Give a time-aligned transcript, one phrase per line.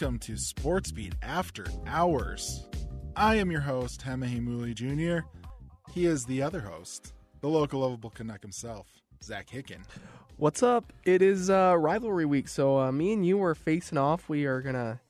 [0.00, 2.66] Welcome to Sports Beat After Hours.
[3.16, 5.18] I am your host, Mooley Jr.
[5.92, 7.12] He is the other host,
[7.42, 8.86] the local lovable Canuck himself,
[9.22, 9.82] Zach Hicken.
[10.38, 10.90] What's up?
[11.04, 14.26] It is uh, rivalry week, so uh, me and you are facing off.
[14.26, 15.00] We are gonna.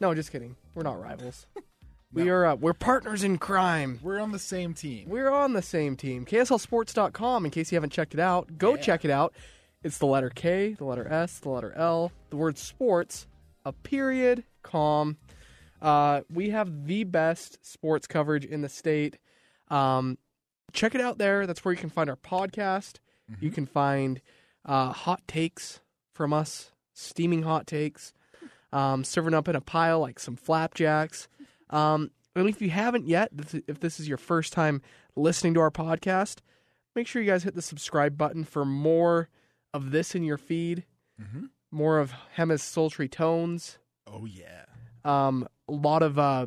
[0.00, 0.56] No, just kidding.
[0.74, 1.46] We're not rivals.
[2.12, 2.32] We No.
[2.32, 2.46] are.
[2.46, 4.00] Uh, we're partners in crime.
[4.02, 5.08] We're on the same team.
[5.08, 6.24] We're on the same team.
[6.26, 7.44] KSLSports.com.
[7.44, 8.80] In case you haven't checked it out, go Yeah.
[8.80, 9.32] check it out.
[9.84, 13.28] It's the letter K, the letter S, the letter L, the word sports,
[13.64, 15.16] a period, calm.
[15.80, 19.18] Uh, we have the best sports coverage in the state.
[19.68, 20.18] Um,
[20.72, 21.46] check it out there.
[21.46, 22.96] That's where you can find our podcast.
[23.40, 24.20] You can find
[24.64, 25.80] uh, hot takes
[26.12, 28.12] from us, steaming hot takes,
[28.72, 31.28] um, serving up in a pile like some flapjacks.
[31.70, 33.30] Um, and if you haven't yet,
[33.68, 34.82] if this is your first time
[35.16, 36.38] listening to our podcast,
[36.96, 39.28] make sure you guys hit the subscribe button for more
[39.72, 40.84] of this in your feed,
[41.20, 41.50] Mhm.
[41.70, 44.64] More of Hema's sultry tones, Oh, yeah.
[45.04, 46.46] um, a lot of uh,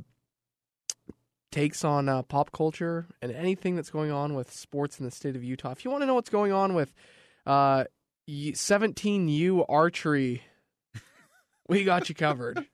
[1.51, 5.35] takes on uh, pop culture and anything that's going on with sports in the state
[5.35, 5.71] of Utah.
[5.71, 6.93] If you want to know what's going on with
[7.45, 7.85] uh,
[8.29, 10.43] 17U archery,
[11.69, 12.65] we got you covered.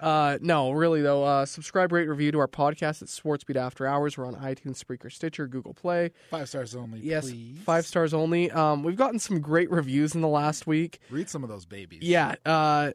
[0.00, 1.24] Uh, no, really though.
[1.24, 4.18] Uh, subscribe, rate, review to our podcast at Sportsbeat After Hours.
[4.18, 6.10] We're on iTunes, Spreaker, Stitcher, Google Play.
[6.30, 7.58] Five stars only, Yes, please.
[7.64, 8.50] five stars only.
[8.50, 10.98] Um, we've gotten some great reviews in the last week.
[11.10, 12.02] Read some of those babies.
[12.02, 12.34] Yeah.
[12.44, 12.92] Uh,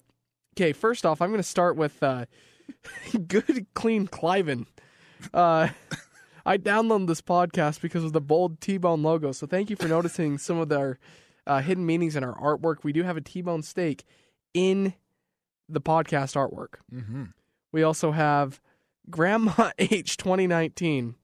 [0.57, 0.73] okay.
[0.73, 2.25] First off, I'm going to start with uh,
[3.27, 4.65] good, clean Cliven.
[5.33, 5.69] Uh,
[6.45, 9.31] I downloaded this podcast because of the bold T-bone logo.
[9.31, 10.97] So thank you for noticing some of their
[11.45, 12.83] uh, hidden meanings in our artwork.
[12.83, 14.03] We do have a T-bone steak
[14.53, 14.93] in
[15.69, 16.79] the podcast artwork.
[16.93, 17.25] Mm-hmm.
[17.71, 18.61] We also have
[19.09, 21.15] Grandma H 2019.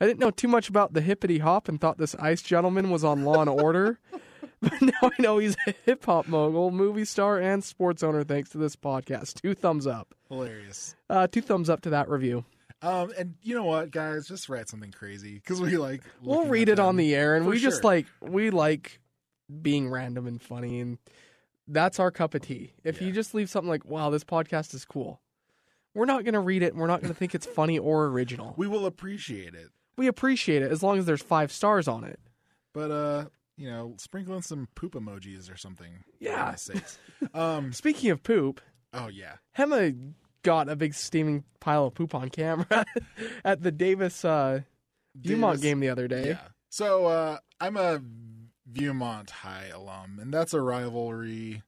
[0.00, 3.02] I didn't know too much about the hippity hop and thought this ice gentleman was
[3.04, 3.98] on Law and Order.
[4.60, 8.50] But now I know he's a hip hop mogul, movie star, and sports owner thanks
[8.50, 9.40] to this podcast.
[9.40, 10.14] Two thumbs up.
[10.28, 10.96] Hilarious.
[11.08, 12.44] Uh, two thumbs up to that review.
[12.82, 14.26] Um, and you know what, guys?
[14.26, 16.02] Just write something crazy because we like.
[16.22, 19.00] We'll read it on the air, and For we just like we like
[19.62, 20.98] being random and funny, and
[21.68, 22.72] that's our cup of tea.
[22.84, 25.20] If you just leave something like, "Wow, this podcast is cool,"
[25.94, 28.54] we're not gonna read it, and we're not gonna think it's funny or original.
[28.56, 29.68] We will appreciate it.
[29.96, 32.18] We appreciate it as long as there's five stars on it.
[32.72, 33.24] But uh,
[33.56, 36.04] you know, sprinkle in some poop emojis or something.
[36.20, 36.54] Yeah.
[37.34, 37.72] um.
[37.74, 38.60] Speaking of poop,
[38.92, 39.34] Oh yeah.
[39.56, 40.12] Hema
[40.42, 42.84] got a big steaming pile of poop on camera
[43.44, 44.60] at the Davis uh,
[45.20, 46.28] Davis- game the other day.
[46.28, 46.38] Yeah.
[46.70, 48.00] So uh, I'm a
[48.72, 51.62] Viewmont High alum, and that's a rivalry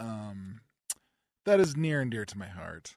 [0.00, 0.60] um,
[1.44, 2.96] that is near and dear to my heart.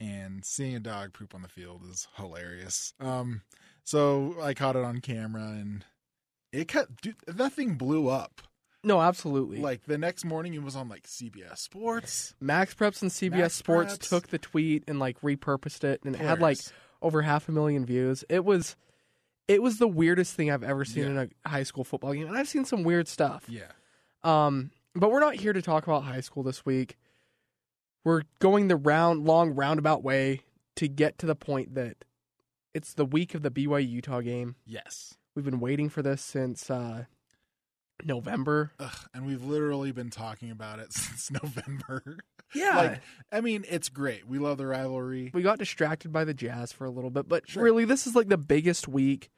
[0.00, 2.92] And seeing a dog poop on the field is hilarious.
[3.00, 3.42] Um,
[3.84, 5.84] so I caught it on camera, and
[6.52, 7.00] it cut.
[7.00, 8.42] Dude, that thing blew up.
[8.82, 9.58] No, absolutely.
[9.58, 12.34] Like the next morning, it was on like CBS Sports.
[12.40, 14.08] Max Preps and CBS Max Sports Preps.
[14.08, 16.58] took the tweet and like repurposed it, and it had like
[17.00, 18.24] over half a million views.
[18.28, 18.76] It was,
[19.48, 21.10] it was the weirdest thing I've ever seen Yeah.
[21.22, 23.44] in a high school football game, and I've seen some weird stuff.
[23.48, 23.72] yeah.
[24.22, 26.96] Um, but we're not here to talk about high school this week.
[28.04, 30.40] We're going the round, long roundabout way
[30.76, 32.04] to get to the point that
[32.74, 34.56] it's the week of the BYU Utah game.
[34.66, 35.14] Yes.
[35.34, 37.04] We've been waiting for this since uh,
[38.04, 38.72] November.
[38.78, 42.18] Ugh, and we've literally been talking about it since November.
[42.54, 42.76] Yeah.
[42.76, 43.00] Like,
[43.32, 44.26] I mean, it's great.
[44.28, 45.30] We love the rivalry.
[45.34, 47.62] we got distracted by the Jazz for a little bit, but Sure.
[47.62, 49.30] really, this is like the biggest week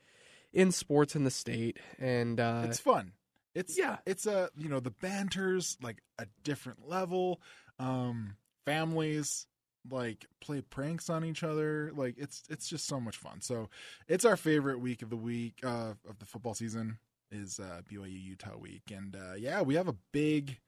[0.52, 3.12] in sports in the state, and uh, it's fun.
[3.54, 3.98] It's Yeah.
[4.06, 7.40] it's a you know the banter's like a different level.
[7.78, 8.36] Um,
[8.66, 9.46] families
[9.88, 11.92] like play pranks on each other.
[11.94, 13.40] Like it's it's just so much fun.
[13.40, 13.68] So
[14.08, 16.98] it's our favorite week of the week uh, of the football season
[17.36, 20.58] is uh, BYU Utah week, and uh, yeah, we have a big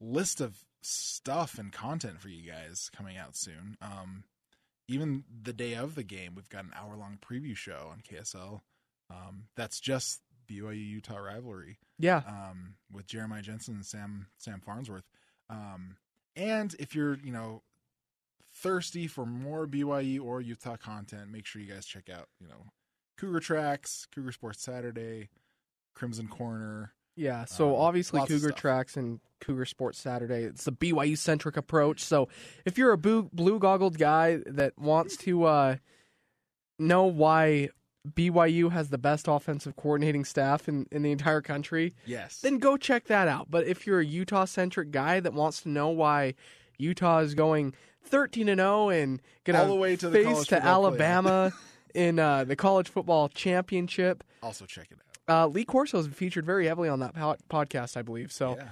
[0.00, 3.76] list of stuff and content for you guys coming out soon.
[3.80, 4.24] Um,
[4.88, 8.60] even the day of the game, we've got an hour long preview show on KSL.
[9.10, 12.22] Um, that's just BYU Utah rivalry Yeah.
[12.26, 15.04] um, with Jeremiah Jensen and Sam Sam Farnsworth.
[15.48, 15.96] Um,
[16.36, 17.62] and if you're you know
[18.52, 22.66] thirsty for more BYU or Utah content, make sure you guys check out you know
[23.16, 25.28] Cougar Tracks, Cougar Sports Saturday,
[25.94, 26.92] Crimson Corner.
[27.16, 28.50] Yeah, so Um, obviously Cougar.
[28.52, 30.42] Tracks and Cougar Sports Saturday.
[30.42, 32.02] It's the BYU centric approach.
[32.02, 32.28] So
[32.64, 35.76] if you're a blue, blue goggled guy that wants to uh,
[36.78, 37.68] know why
[38.08, 42.76] BYU has the best offensive coordinating staff in, in the entire country, Yes, then go
[42.76, 43.50] check that out.
[43.50, 46.34] But if you're a Utah centric guy that wants to know why
[46.78, 50.62] Utah is going 13 and 0 and going All the way to the face to.
[50.62, 51.52] Alabama
[51.94, 55.13] in uh, the college football championship, also check it out.
[55.28, 58.30] Uh, Lee Corso is featured very heavily on that po- podcast, I believe.
[58.32, 58.70] So, yeah.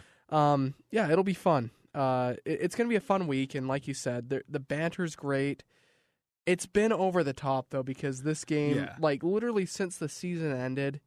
[0.52, 1.70] um, yeah, it'll be fun.
[1.94, 4.60] Uh, it- it's going to be a fun week, and like you said, the the
[4.60, 5.62] banter's great.
[6.44, 8.96] It's been over the top though because this game, Yeah.
[8.98, 11.00] like literally since the season ended,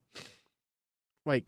[1.25, 1.45] like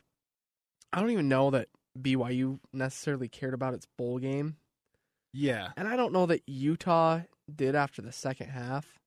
[0.94, 4.58] I don't even know that BYU necessarily cared about its bowl game,
[5.34, 7.22] yeah, and I don't know that Utah
[7.54, 9.00] did after the second half.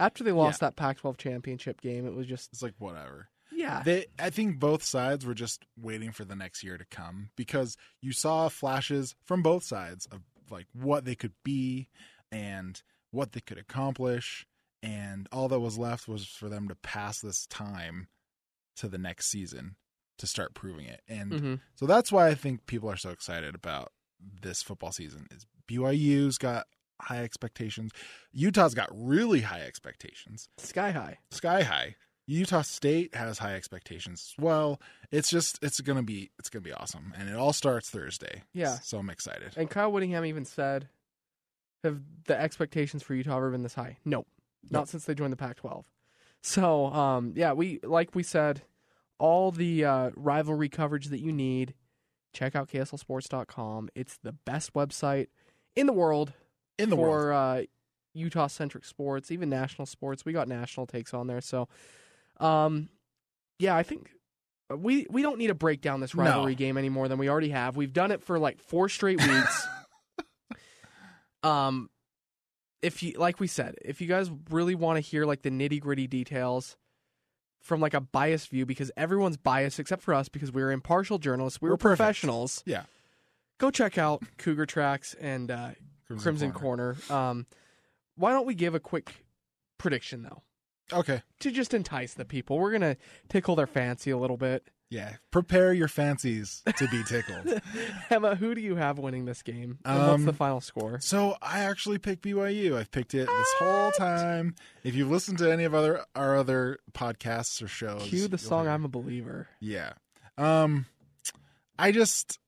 [0.00, 3.28] After they lost that Pac-12 championship game, it was just it's like whatever.
[3.52, 7.30] Yeah, They, I think both sides were just waiting for the next year to come
[7.36, 11.88] because you saw flashes from both sides of like what they could be
[12.32, 14.46] and what they could accomplish,
[14.82, 18.08] and all that was left was for them to pass this time
[18.76, 19.76] to the next season
[20.18, 21.00] to start proving it.
[21.08, 21.60] And Mhm.
[21.74, 25.26] so that's why I think people are so excited about this football season.
[25.30, 26.66] Is BYU's got
[27.00, 27.92] high expectations,
[28.32, 31.18] Utah's got really high expectations sky high.
[31.30, 31.94] sky high.
[32.30, 34.80] Utah State has high expectations as well.
[35.10, 38.42] It's just it's gonna be it's gonna be awesome, and it all starts Thursday.
[38.52, 38.78] Yeah.
[38.82, 39.54] so I'm excited.
[39.56, 40.88] And Kyle Whittingham even said,
[41.84, 43.96] "Have the expectations for Utah ever been this high?
[44.04, 44.28] Nope,
[44.70, 44.88] not Nope.
[44.88, 45.84] since they joined the Pac-12."
[46.42, 48.60] So, um, yeah, we like we said,
[49.18, 51.72] all the uh, rivalry coverage that you need.
[52.34, 53.88] Check out KSLSports.com.
[53.94, 55.28] It's the best website
[55.74, 56.34] in the world
[56.78, 57.66] In the for world, uh,
[58.12, 60.26] Utah-centric sports, even national sports.
[60.26, 61.68] We got national takes on there, so
[62.40, 62.88] um,
[63.58, 64.10] yeah, I think
[64.76, 66.22] we we don't need to break down this No.
[66.24, 67.76] rivalry game any more than we already have.
[67.76, 69.66] We've done it for like four straight weeks.
[71.42, 71.90] um,
[72.82, 75.80] if you like we said, if you guys really want to hear like the nitty
[75.80, 76.76] gritty details
[77.60, 81.60] from like a biased view, because everyone's biased except for us, because we're impartial journalists,
[81.60, 81.98] we're, We're perfect.
[81.98, 82.62] professionals.
[82.66, 82.84] Yeah.
[83.58, 85.70] Go check out Cougar Tracks and uh,
[86.20, 86.96] Crimson Corner.
[87.10, 87.46] Um,
[88.14, 89.24] why don't we give a quick
[89.78, 90.42] prediction though
[90.92, 92.58] Okay, to just entice the people?
[92.58, 92.96] We're gonna
[93.28, 94.68] tickle their fancy a little bit.
[94.90, 95.16] yeah.
[95.30, 97.44] Prepare your fancies to be tickled.
[98.10, 99.78] Hema, who do you have winning this game?
[99.84, 100.98] And what's Um, the final score?
[101.00, 102.74] so I actually picked BYU.
[102.76, 104.54] I've picked it this whole time.
[104.84, 108.64] If you've listened to any of other our other podcasts or shows, Cue the song
[108.64, 109.92] hear- "I'm a Believer." Yeah.
[110.38, 110.86] Um
[111.78, 112.38] I just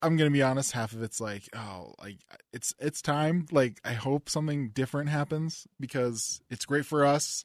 [0.00, 2.18] I'm going to be honest, half of it's like, oh, like
[2.52, 3.46] it's it's time.
[3.50, 7.44] Like I hope something different happens because it's great for us,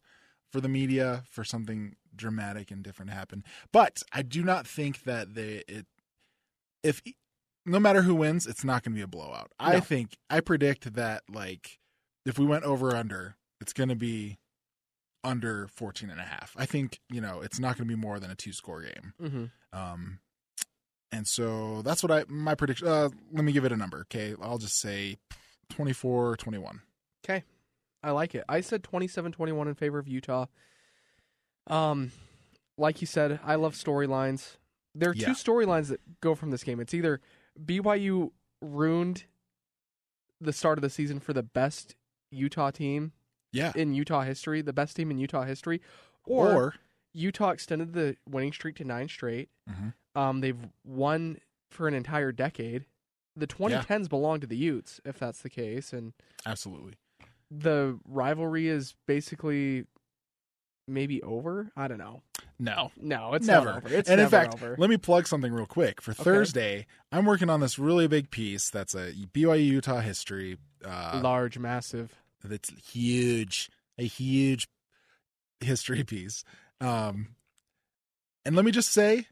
[0.53, 3.43] for the media, for something dramatic and different to happen.
[3.71, 5.87] But I do not think that they it
[6.83, 7.01] if
[7.65, 9.51] no matter who wins, it's not going to be a blowout.
[9.59, 11.79] I think I predict that like
[12.23, 14.37] if we went over under, it's going to be
[15.23, 16.53] under 14 and a half.
[16.57, 19.13] I think, you know, it's not going to be more than a two score game.
[19.21, 19.77] Mm-hmm.
[19.77, 20.19] Um,
[21.11, 22.87] and so that's what I my prediction.
[22.87, 24.01] Uh, let me give it a number.
[24.01, 25.17] Okay, I'll just say
[25.69, 26.81] 24, 21.
[27.23, 27.43] Okay,
[28.03, 28.43] I like it.
[28.49, 30.47] I said 27-21 in favor of Utah.
[31.67, 32.11] Um,
[32.77, 34.57] like you said, I love storylines.
[34.93, 35.27] There are Yeah.
[35.27, 36.79] two storylines that go from this game.
[36.79, 37.21] It's either
[37.63, 38.31] BYU
[38.61, 39.25] ruined
[40.41, 41.95] the start of the season for the best
[42.31, 43.13] Utah team
[43.51, 43.71] Yeah.
[43.75, 45.81] in Utah history, the best team in Utah history,
[46.25, 46.75] or, Or,
[47.13, 49.49] Utah extended the winning streak to nine straight.
[49.69, 49.93] Mhm.
[50.15, 52.85] Um, they've won for an entire decade.
[53.35, 56.13] The 2010s belong to the Utes, if that's the case, and
[56.45, 56.95] absolutely.
[57.59, 59.85] The rivalry is basically
[60.87, 61.71] maybe over.
[61.75, 62.21] I don't know.
[62.59, 62.91] No.
[62.99, 63.77] No, it's never.
[63.77, 63.87] over.
[63.93, 64.75] It's and in fact, over.
[64.77, 66.01] let me plug something real quick.
[66.01, 70.57] For Thursday, I'm working on this really big piece that's a BYU Utah history.
[70.83, 72.13] Uh, Large, massive.
[72.43, 74.67] that's huge, a huge
[75.59, 76.43] history piece.
[76.81, 77.35] Um,
[78.45, 79.27] and let me just say,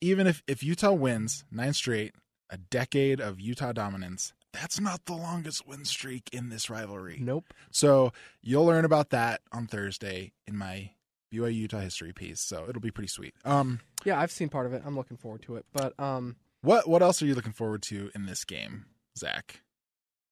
[0.00, 2.14] even if if Utah wins nine straight,
[2.50, 7.18] a decade of Utah dominance, that's not the longest win streak in this rivalry.
[7.20, 7.44] Nope.
[7.70, 10.90] So you'll learn about that on Thursday in my
[11.32, 12.40] BYU Utah history piece.
[12.40, 13.34] So it'll be pretty sweet.
[13.44, 14.82] Um, Yeah, I've seen part of it.
[14.84, 15.64] I'm looking forward to it.
[15.72, 19.60] But um, what what else are you looking forward to in this game, Zach?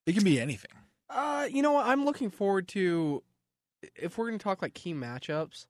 [0.06, 0.72] It can be anything.
[1.10, 1.86] uh, you know what?
[1.86, 3.22] I'm looking forward to
[3.94, 5.66] if we're going to talk like key matchups.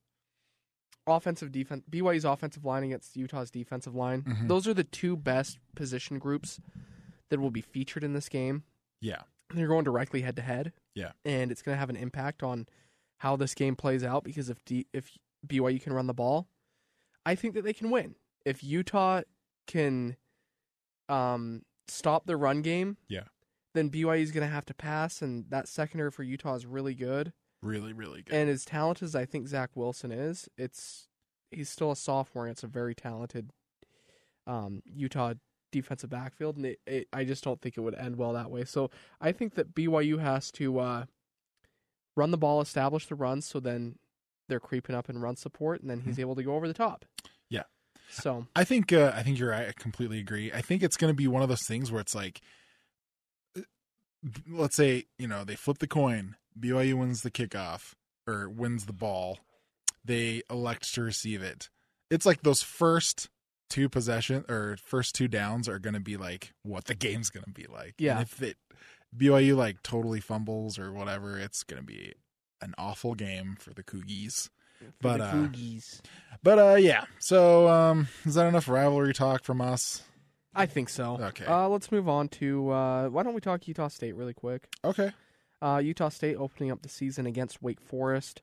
[1.07, 4.23] Offensive defense, BYU's offensive line against Utah's defensive line.
[4.25, 4.47] Mhm.
[4.49, 6.61] Those are the two best position groups
[7.30, 8.62] that will be featured in this game.
[9.00, 9.23] Yeah.
[9.54, 10.73] They're going directly head to head.
[10.94, 11.12] Yeah.
[11.25, 12.66] and it's going to have an impact on
[13.18, 15.11] how this game plays out because if D, if
[15.47, 16.49] BYU can run the ball,
[17.25, 18.14] I think that they can win.
[18.44, 19.23] If Utah
[19.66, 20.16] can
[21.08, 23.25] um, stop the run game, Yeah.
[23.75, 26.94] then BYU is going to have to pass, and that secondary for Utah is really
[26.94, 27.32] good.
[27.62, 28.35] Really, really good.
[28.35, 31.08] And as talented as I think Zach Wilson is, it's
[31.50, 32.44] he's still a sophomore.
[32.47, 33.52] And it's a very talented
[34.47, 35.35] um, Utah
[35.70, 38.64] defensive backfield, and it, it, I just don't think it would end well that way.
[38.64, 41.04] So I think that BYU has to uh,
[42.16, 43.96] run the ball, establish the runs, so then
[44.48, 47.04] they're creeping up in run support, and then he's able to go over the top.
[47.48, 47.64] Yeah.
[48.10, 49.68] So I think uh, I think you're right.
[49.68, 50.52] I completely agree.
[50.52, 52.40] I think it's going to be one of those things where it's like,
[53.56, 53.62] uh,
[54.50, 56.37] let's say you know they flip the coin.
[56.58, 57.94] BYU wins the kickoff
[58.26, 59.38] or wins the ball.
[60.04, 61.68] They elect to receive it.
[62.10, 63.28] It's like those first
[63.68, 67.44] two possession or first two downs are going to be like what the game's going
[67.44, 67.94] to be like.
[67.98, 68.18] Yeah.
[68.18, 68.56] And if it
[69.16, 72.14] BYU like totally fumbles or whatever, it's going to be
[72.60, 74.50] an awful game for the Cougies.
[75.00, 76.00] But the uh, Cougies.
[76.42, 77.04] but uh, yeah.
[77.18, 80.02] So um, is that enough rivalry talk from us?
[80.54, 81.18] I think so.
[81.20, 81.44] Okay.
[81.44, 84.68] Uh, let's move on to uh, why don't we talk Utah State really quick?
[84.84, 85.12] Okay.
[85.60, 88.42] Uh, Utah State opening up the season against Wake Forest.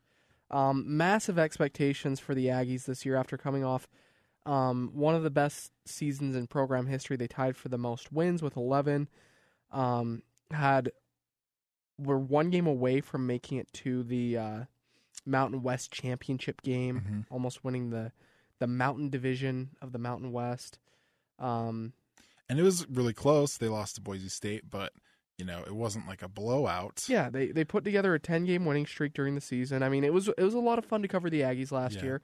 [0.52, 3.88] Um, massive expectations for the Aggies this year after coming off
[4.46, 7.16] um, one of the best seasons in program history.
[7.18, 9.08] They tied for the most wins with 11.
[9.72, 10.22] Um,
[10.52, 10.92] had
[11.98, 14.64] were one game away from making it to the uh,
[15.26, 17.26] Mountain West championship game, Mhm.
[17.32, 18.12] almost winning the
[18.60, 20.80] the Mountain Division of the Mountain West.
[21.40, 21.92] Um,
[22.48, 23.58] And it was really close.
[23.58, 24.94] They lost to Boise State, but
[25.38, 27.06] you know it wasn't like a blowout.
[27.10, 29.84] Yeah, they they put together a ten game winning streak during the season.
[29.84, 31.96] I mean, it was it was a lot of fun to cover the Aggies last
[31.96, 32.04] Yeah.
[32.04, 32.22] year.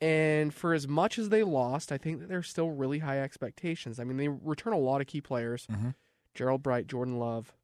[0.00, 3.98] And for as much as they lost, I think that there's still really high expectations.
[3.98, 5.94] I mean, they return a lot of key players: Mhm.
[6.34, 7.54] Gerold Bright, Jordan Love,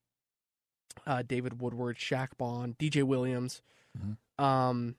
[1.07, 3.61] uh, David Woodward, Shaq Bond, DJ Williams.
[3.99, 4.17] Mhm.
[4.43, 4.97] Um,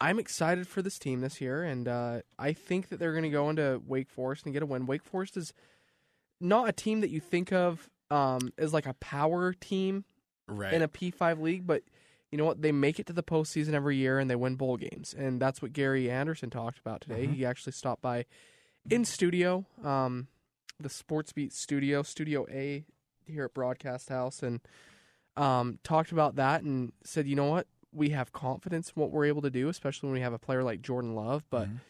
[0.00, 3.30] I'm excited for this team this year, and uh, I think that they're going to
[3.30, 4.86] go into Wake Forest and get a win.
[4.86, 5.52] Wake Forest is
[6.40, 10.04] not a team that you think of um, as like a power team
[10.46, 10.72] Right.
[10.72, 11.82] in a P5 league, but
[12.30, 12.60] you know what?
[12.62, 15.14] They make it to the postseason every year and they win bowl games.
[15.16, 17.26] And that's what Gary Anderson talked about today.
[17.26, 17.34] Mhm.
[17.34, 18.26] He actually stopped by
[18.90, 20.28] in studio, um,
[20.80, 22.84] the Sports Beat studio, Studio A
[23.26, 24.60] here at Broadcast House, and
[25.36, 27.66] um, talked about that and said, you know what?
[27.92, 30.62] We have confidence in what we're able to do, especially when we have a player
[30.64, 31.80] like Jordan Love, but Mhm.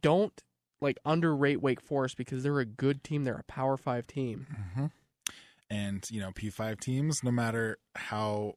[0.00, 0.42] don't
[0.80, 3.24] like underrate Wake Forest because they're a good team.
[3.24, 4.46] They're a Power Five team.
[4.76, 4.90] Mhm.
[5.70, 8.54] And you know P5 teams, no matter how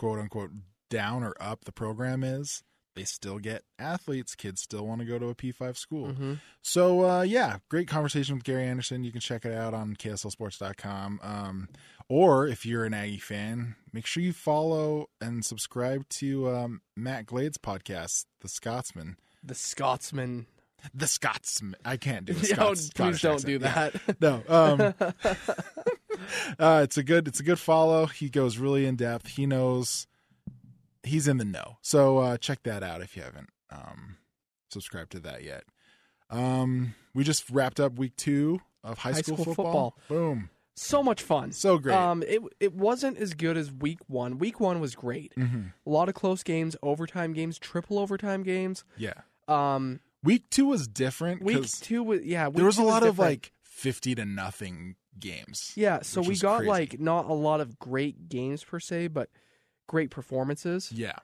[0.00, 0.50] quote unquote
[0.88, 2.62] down or up the program is,
[2.96, 4.34] they still get athletes.
[4.34, 6.08] Kids still want to go to a P5 school.
[6.12, 9.04] hmm So uh, yeah, great conversation with Gary Anderson.
[9.04, 11.20] You can check it out on KSLSports.com.
[11.22, 11.68] Um,
[12.08, 17.26] or if you're an Aggie fan, make sure you follow and subscribe to um, Matt
[17.26, 19.16] Glade's podcast, The Scotsman.
[19.44, 20.46] The Scotsman.
[20.94, 21.76] The Scotsman.
[21.84, 24.00] I can't do a No, please Scottish don't do accent.
[24.08, 24.14] Yeah.
[24.18, 24.20] that.
[24.20, 24.42] No.
[24.48, 24.94] Um,
[26.58, 28.06] uh, it's a good it's a good follow.
[28.06, 29.28] He goes really in depth.
[29.28, 30.06] He knows
[31.02, 31.78] he's in the know.
[31.82, 34.16] So uh, check that out if you haven't um,
[34.70, 35.64] subscribed to that yet.
[36.28, 39.98] Um, we just wrapped up week two of high, High school, school football.
[40.08, 41.52] Boom, so much fun.
[41.52, 41.96] so great.
[41.96, 44.38] Um, it it wasn't as good as week one.
[44.38, 45.32] Week one was great.
[45.34, 48.84] hmm A lot of close games, overtime games, triple overtime games.
[48.96, 49.14] Yeah,
[49.48, 51.42] Um, week two was different.
[51.42, 52.48] Week two was yeah.
[52.48, 55.72] There was a lot of like fifty to nothing games.
[55.76, 56.00] yeah.
[56.02, 56.68] So we got crazy.
[56.70, 59.28] like not a lot of great games per se, but
[59.88, 60.92] great performances.
[60.92, 61.16] Yeah,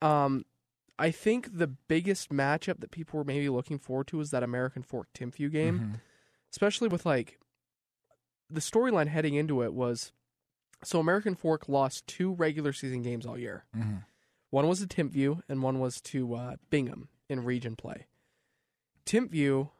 [0.00, 0.44] Um,
[0.98, 4.82] I think the biggest matchup that people were maybe looking forward to was that American
[4.82, 5.78] Fork Timpview game.
[5.80, 6.00] Mhm.
[6.50, 7.38] especially with like
[8.50, 10.12] the storyline heading into it was
[10.84, 13.64] so American Fork lost two regular season games all year.
[13.74, 14.04] Mhm.
[14.50, 18.06] One was to Timpview and one was to uh, Bingham in region play.
[19.06, 19.70] Timpview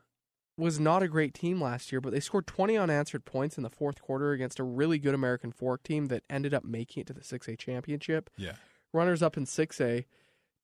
[0.57, 3.71] was not a great team last year, but they scored 20 unanswered points in the
[3.71, 7.13] fourth quarter against a really good American Fork team that ended up making it to
[7.13, 8.31] the 6A championship.
[8.37, 8.55] Yeah.
[8.93, 10.05] Runners up in 6A.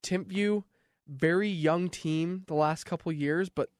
[0.02, 0.64] Timpview,
[1.06, 3.70] very young team the last couple years, but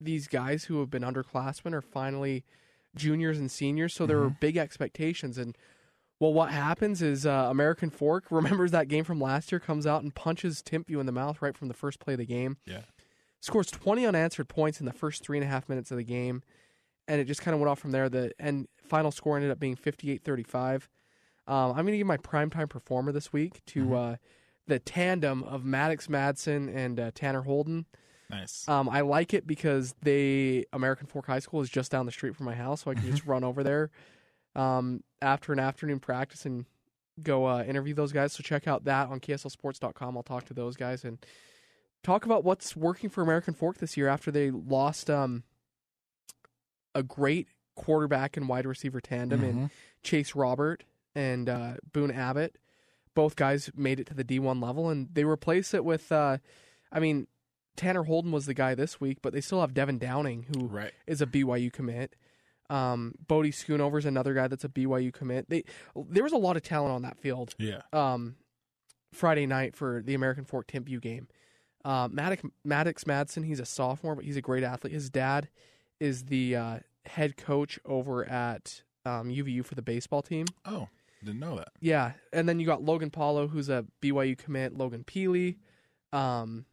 [0.00, 2.44] these guys who have been underclassmen are finally
[2.96, 5.38] juniors and seniors, so there were big expectations.
[5.38, 5.56] And
[6.18, 10.02] well, what happens is uh, American Fork remembers that game from last year, comes out
[10.02, 12.56] and punches Timpview in the mouth right from the first play of the game.
[12.64, 12.82] Yeah.
[13.40, 16.42] Scores 20 unanswered points in the first three and a half minutes of the game,
[17.06, 18.08] and it just kind of went off from there.
[18.08, 20.88] The end final score ended up being 58-35.
[21.46, 24.12] Um, I'm going to give my primetime performer this week to Mhm.
[24.14, 24.16] uh,
[24.66, 27.86] the tandem of Maddox Madsen and uh, Tanner Holden.
[28.28, 28.68] Nice.
[28.68, 32.36] Um, I like it because they American Fork High School is just down the street
[32.36, 33.90] from my house, so I can just run over there
[34.54, 36.66] um, after an afternoon practice and
[37.22, 38.34] go uh, interview those guys.
[38.34, 40.16] So check out that on KSLSports.com.
[40.18, 41.18] I'll talk to those guys and
[42.02, 45.42] talk about what's working for American Fork this year after they lost um,
[46.94, 49.70] a great quarterback and wide receiver tandem in Mhm.
[50.02, 52.56] Chase Robert and uh, Boone Abbott.
[53.14, 56.38] Both guys made it to the D1 level, and they replace it with, uh,
[56.92, 57.26] I mean,
[57.76, 60.70] Tanner Holden was the guy this week, but they still have Devin Downing, who is
[60.72, 60.92] Right.
[61.08, 62.14] a BYU commit.
[62.70, 63.64] Um, Bodie is
[64.04, 65.48] another guy that's a BYU commit.
[65.48, 65.64] They
[65.96, 67.54] there was a lot of talent on that field.
[67.58, 67.80] Yeah.
[67.92, 68.36] Um,
[69.12, 71.28] Friday night for the American Fork Timpview game.
[71.88, 74.92] Uh, Maddox, Maddox Madsen, he's a sophomore, but he's a great athlete.
[74.92, 75.48] His dad
[76.00, 80.44] is the uh, head coach over at um, UVU for the baseball team.
[80.66, 80.88] Oh,
[81.24, 81.68] didn't know that.
[81.80, 84.76] Yeah, and then you got Logan Paulo, who's a BYU commit.
[84.76, 85.56] Logan Peely,
[86.12, 86.66] um,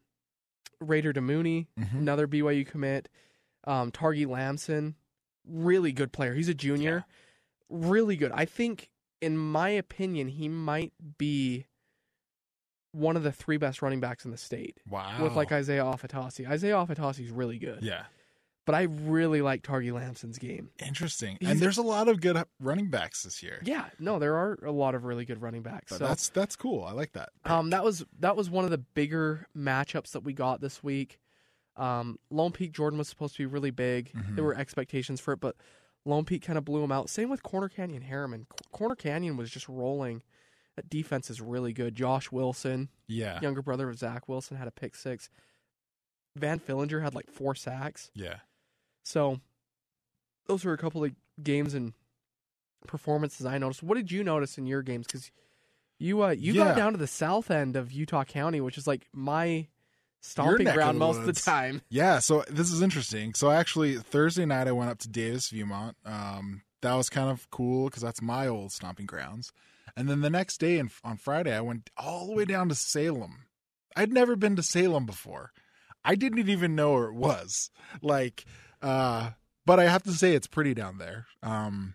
[0.80, 1.94] Raider Damuni, Mhm.
[1.94, 3.08] another BYU commit.
[3.64, 4.96] Um, Targi Lamson,
[5.48, 6.34] really good player.
[6.34, 7.06] He's a junior,
[7.70, 8.32] really good.
[8.32, 8.90] I think,
[9.22, 11.64] in my opinion, he might be
[12.96, 14.78] one of the three best running backs in the state.
[14.88, 15.22] Wow.
[15.22, 16.48] With like Isaiah Afatasi.
[16.48, 17.82] Isaiah Afatasi's really good.
[17.82, 18.04] yeah.
[18.64, 20.70] But I really like Targi Lamson's game.
[20.84, 21.36] Interesting.
[21.38, 23.62] He's- and there's a lot of good running backs this year.
[23.64, 25.90] Yeah, no, there are a lot of really good running backs.
[25.92, 26.82] But So that's that's cool.
[26.82, 27.28] I like that.
[27.44, 31.20] Um, that was that was one of the bigger matchups that we got this week.
[31.76, 34.10] Um, Lone Peak Jordan was supposed to be really big.
[34.12, 34.34] Mhm.
[34.34, 35.54] There were expectations for it, but
[36.04, 37.08] Lone Peak kind of blew him out.
[37.10, 38.46] Same with Corner Canyon Herriman.
[38.72, 40.22] Corner Canyon was just rolling.
[40.76, 41.94] That defense is really good.
[41.94, 43.40] Josh Wilson, yeah.
[43.40, 45.30] younger brother of Zach Wilson, had a pick six.
[46.36, 48.10] Van Fillinger had like four sacks.
[48.14, 48.36] Yeah.
[49.02, 49.40] So
[50.46, 51.12] those were a couple of
[51.42, 51.94] games and
[52.86, 53.82] performances I noticed.
[53.82, 55.06] What did you notice in your games?
[55.06, 55.30] Because
[55.98, 56.64] you uh, you Yeah.
[56.64, 59.68] got down to the south end of Utah County, which is like my
[60.20, 61.80] stomping neck of ground most of the time.
[61.88, 63.32] Yeah, so this is interesting.
[63.34, 65.94] So actually, Thursday night I went up to Davis, Viewmont.
[66.04, 69.52] Um, that was kind of cool because that's my old stomping grounds.
[69.96, 72.74] And then the next day, and on Friday, I went all the way down to
[72.74, 73.46] Salem.
[73.94, 75.52] I'd never been to Salem before.
[76.04, 77.70] I didn't even know where it was.
[78.02, 78.44] Like,
[78.82, 79.30] uh,
[79.64, 81.26] but I have to say it's pretty down there.
[81.42, 81.94] Um,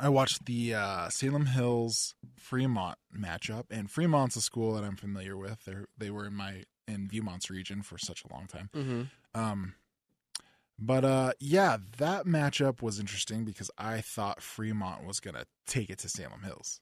[0.00, 5.36] I watched the uh, Salem Hills Fremont matchup, and Fremont's a school that I'm familiar
[5.36, 5.64] with.
[5.66, 8.70] They they were in my in Viewmont's region for such a long time.
[8.74, 9.02] Mm-hmm.
[9.40, 9.74] Um,
[10.78, 15.98] but uh, yeah, that matchup was interesting because I thought Fremont was gonna take it
[15.98, 16.80] to Salem Hills.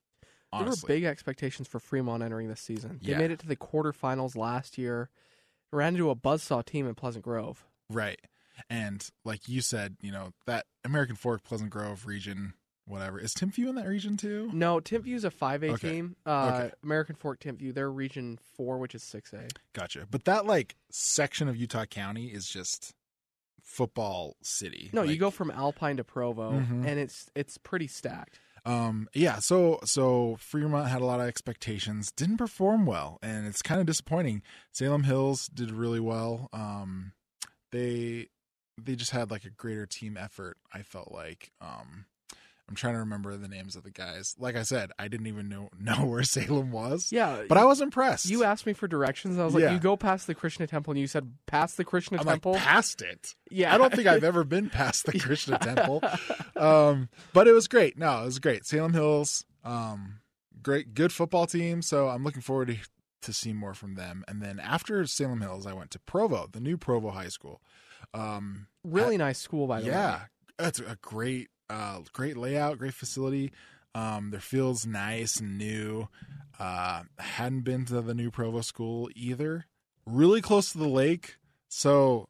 [0.53, 2.99] There were big expectations for Fremont entering this season.
[3.03, 3.19] They Yeah.
[3.19, 5.09] made it to the quarterfinals last year.
[5.73, 7.65] Ran into a buzzsaw team in Pleasant Grove.
[7.89, 8.21] right?
[8.69, 13.19] And like you said, you know that American Fork, Pleasant Grove region, whatever.
[13.19, 14.51] Is Timpview in that region too?
[14.53, 15.91] No, Timpview's a 5A Okay.
[15.93, 16.17] team.
[16.27, 16.71] Uh, Okay.
[16.83, 19.49] American Fork Timpview, they're Region 4, which is 6A.
[19.73, 20.07] Gotcha.
[20.11, 22.93] But that like section of Utah County is just
[23.71, 24.91] football city.
[24.93, 26.85] No, you go from Alpine to Provo, Mhm.
[26.87, 28.41] and it's it's pretty stacked.
[28.67, 33.63] Um, yeah, so so Fremont had a lot of expectations, didn't perform well, and it's
[33.63, 34.43] kind of disappointing.
[34.73, 36.49] Salem Hills did really well.
[36.53, 37.13] Um,
[37.71, 38.29] they
[38.77, 40.57] they just had like a greater team effort.
[40.73, 41.53] I felt like.
[41.61, 42.07] Um,
[42.71, 44.37] I'm trying to remember the names of the guys.
[44.39, 47.81] Like I said, I didn't even know know where Salem was, Yeah, but I was
[47.81, 48.31] impressed.
[48.31, 49.73] You asked me for directions, and I was like, Yeah.
[49.73, 52.63] "You go past the Krishna Temple," and you said, "Past the Krishna I'm Temple." like
[52.63, 53.35] past it.
[53.51, 56.03] yeah, I don't think I've ever been past the Krishna Temple.
[56.57, 57.99] Um, but it was great.
[57.99, 58.65] No, it was great.
[58.65, 60.21] Salem Hills, um,
[60.63, 61.83] great, good football team.
[61.83, 62.77] So I'm looking forward to,
[63.23, 64.25] to see more from them.
[64.29, 67.61] And then after Salem Hills, I went to Provo, the new Provo High School.
[68.15, 69.93] Um, really nice school, by the way.
[69.93, 70.21] yeah,
[70.59, 73.53] that's a great, uh, great layout, great facility.
[73.95, 76.09] Um, their field's nice and new.
[76.59, 79.67] Uh, hadn't been to the new Provo school either.
[80.07, 81.37] Really close to the lake,
[81.69, 82.27] so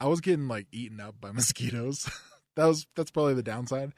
[0.00, 2.08] I was getting like eaten up by mosquitoes.
[2.56, 3.92] that was that's probably the downside.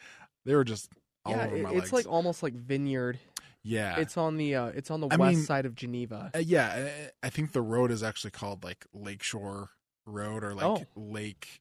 [0.45, 0.91] They were just
[1.25, 1.47] all yeah.
[1.47, 1.93] over my it's legs.
[1.93, 3.19] like almost like vineyard.
[3.63, 6.31] yeah, It's on the uh, it's on the I west mean- side of Geneva.
[6.35, 6.91] Uh, yeah,
[7.23, 9.71] I- I think the road is actually called like Lakeshore
[10.07, 10.85] Road or like Oh.
[10.97, 11.61] Lake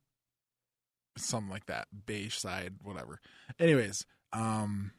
[1.18, 3.20] something like that, Bayside, whatever.
[3.60, 4.92] Anyways, um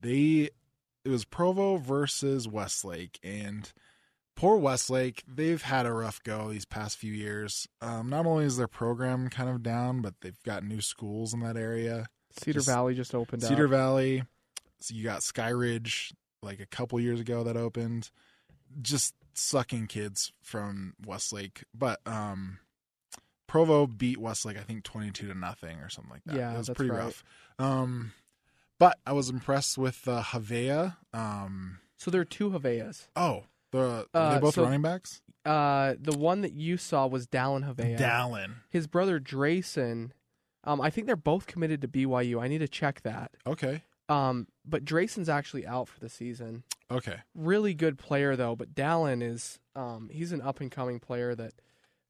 [0.00, 0.50] they
[1.04, 3.72] it was Provo versus Westlake and
[4.36, 5.22] poor Westlake.
[5.28, 7.68] They've had a rough go these past few years.
[7.82, 11.40] Um, not only is their program kind of down, but they've got new schools in
[11.40, 12.06] that area.
[12.38, 13.70] Cedar Just- Valley just opened Cedar up.
[13.70, 14.24] Valley.
[14.80, 16.12] So you got Sky Ridge,
[16.42, 18.10] like a couple years ago that opened.
[18.82, 22.58] Just sucking kids from Westlake, but um,
[23.54, 26.34] Provo beat Westlake, I think twenty-two to nothing or something like that.
[26.34, 27.04] Yeah, it was that's pretty right.
[27.04, 27.22] rough.
[27.60, 28.10] Um,
[28.80, 30.96] but I was impressed with uh, Havea.
[31.12, 33.06] Um, So there are two Haveas.
[33.14, 35.22] oh, the are Uh, they both so- running backs.
[35.44, 37.96] Uh, the one that you saw was Dallin Havea.
[37.96, 38.54] Dallin.
[38.70, 40.10] His brother Drayson.
[40.64, 42.42] Um, I think they're both committed to BYU.
[42.42, 43.30] I need to check that.
[43.46, 43.82] Okay.
[44.08, 46.64] Um, but Drayson's actually out for the season.
[46.90, 47.18] Okay.
[47.36, 51.52] Really good player though, but Dallin is um he's an up and coming player that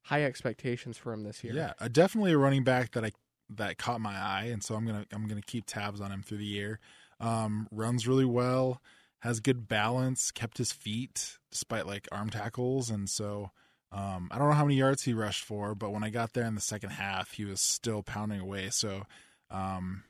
[0.05, 1.53] high expectations for him this year.
[1.53, 3.11] Yeah, uh, definitely a running back that I
[3.49, 6.37] that caught my eye, and so I'm gonna I'm gonna keep tabs on him through
[6.39, 6.79] the year.
[7.19, 8.81] Um, runs really well,
[9.19, 13.51] has good balance, kept his feet despite like arm tackles, and so
[13.91, 16.45] um, I don't know how many yards he rushed for, but when I got there
[16.45, 18.69] in the second half, he was still pounding away.
[18.69, 19.03] So
[19.49, 20.03] um,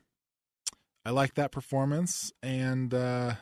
[1.04, 3.34] I like that performance, and uh,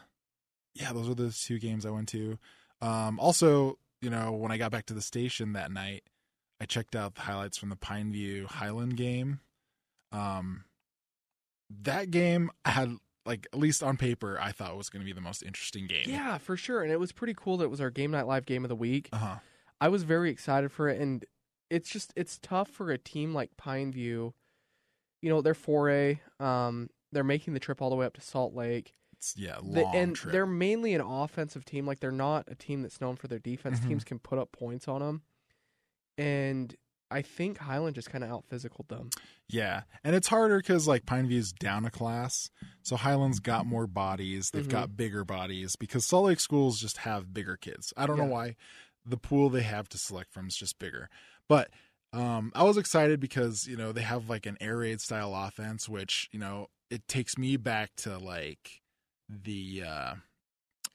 [0.74, 2.38] yeah, those are the two games I went to.
[2.80, 6.04] Um, also, you know, when I got back to the station that night.
[6.64, 9.40] I checked out the highlights from the Pineview Highland game.
[10.12, 10.64] Um,
[11.82, 12.96] that game had
[13.26, 16.06] like at least on paper, I thought was going to be the most interesting game.
[16.06, 16.82] Yeah, for sure.
[16.82, 18.74] And it was pretty cool that it was our game night live game of the
[18.76, 19.10] week.
[19.12, 19.34] Uh huh.
[19.78, 21.22] I was very excited for it, and
[21.68, 24.32] it's just it's tough for a team like Pineview.
[25.20, 26.18] You know, they're four A.
[26.40, 28.94] Um, they're making the trip all the way up to Salt Lake.
[29.12, 30.32] It's yeah, long The- and trip.
[30.32, 31.86] they're mainly an offensive team.
[31.86, 33.80] Like they're not a team that's known for their defense.
[33.80, 33.88] Mhm.
[33.88, 35.22] Teams can put up points on them,
[36.18, 36.74] and
[37.10, 39.10] I think Highland just kind of out physicaled them.
[39.48, 42.50] Yeah, and it's harder because like Pineview's down a class,
[42.82, 44.50] so Highland's got more bodies.
[44.52, 44.70] They've Mhm.
[44.70, 47.92] got bigger bodies because Salt Lake schools just have bigger kids.
[47.96, 48.56] I don't know why.
[49.06, 51.10] The pool they have to select from is just bigger.
[51.48, 51.70] But
[52.14, 55.88] um, I was excited because you know they have like an air raid style offense,
[55.88, 58.80] which you know it takes me back to like
[59.28, 60.14] the uh,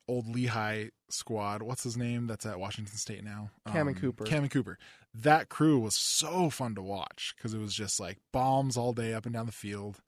[0.07, 1.61] old Lehi squad.
[1.61, 2.25] What's his name?
[2.27, 3.51] That's at Washington State now.
[3.67, 4.23] Cammon Cooper.
[4.25, 4.77] Cammon Cooper.
[5.13, 9.13] That crew was so fun to watch because it was just like bombs all day
[9.13, 10.01] up and down the field,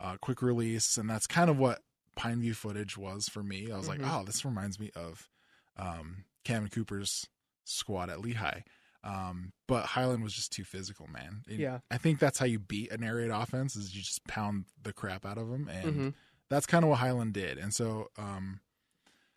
[0.00, 1.82] uh, quick release, and that's kind of what
[2.16, 3.70] Pineview footage was for me.
[3.72, 3.88] I was Mhm.
[3.88, 5.28] like, oh, this reminds me of
[5.76, 7.26] um, Cammon Cooper's
[7.64, 8.62] squad at Lehi.
[9.02, 11.42] Um, but Highland was just too physical, man.
[11.48, 11.80] And Yeah.
[11.90, 14.92] I think that's how you beat an air raid offense is you just pound the
[14.92, 16.14] crap out of them, and Mhm.
[16.48, 17.58] that's kind of what Highland did.
[17.58, 18.60] And so um,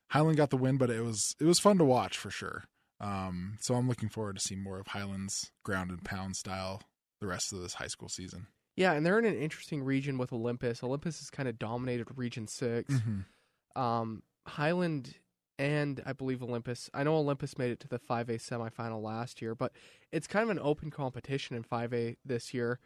[0.09, 2.65] Highland got the win, but it was it was fun to watch for sure.
[2.99, 6.81] Um, so I'm looking forward to see more of Highland's ground and pound style
[7.21, 8.47] the rest of this high school season.
[8.75, 10.83] Yeah, and they're in an interesting region with Olympus.
[10.83, 13.81] Olympus has kind of dominated Region 6 Mm-hmm.
[13.81, 15.15] Um, Highland
[15.59, 16.89] and I believe Olympus.
[16.93, 19.71] I know Olympus made it to the 5A semifinal last year, but
[20.11, 22.79] it's kind of an open competition in 5A this year.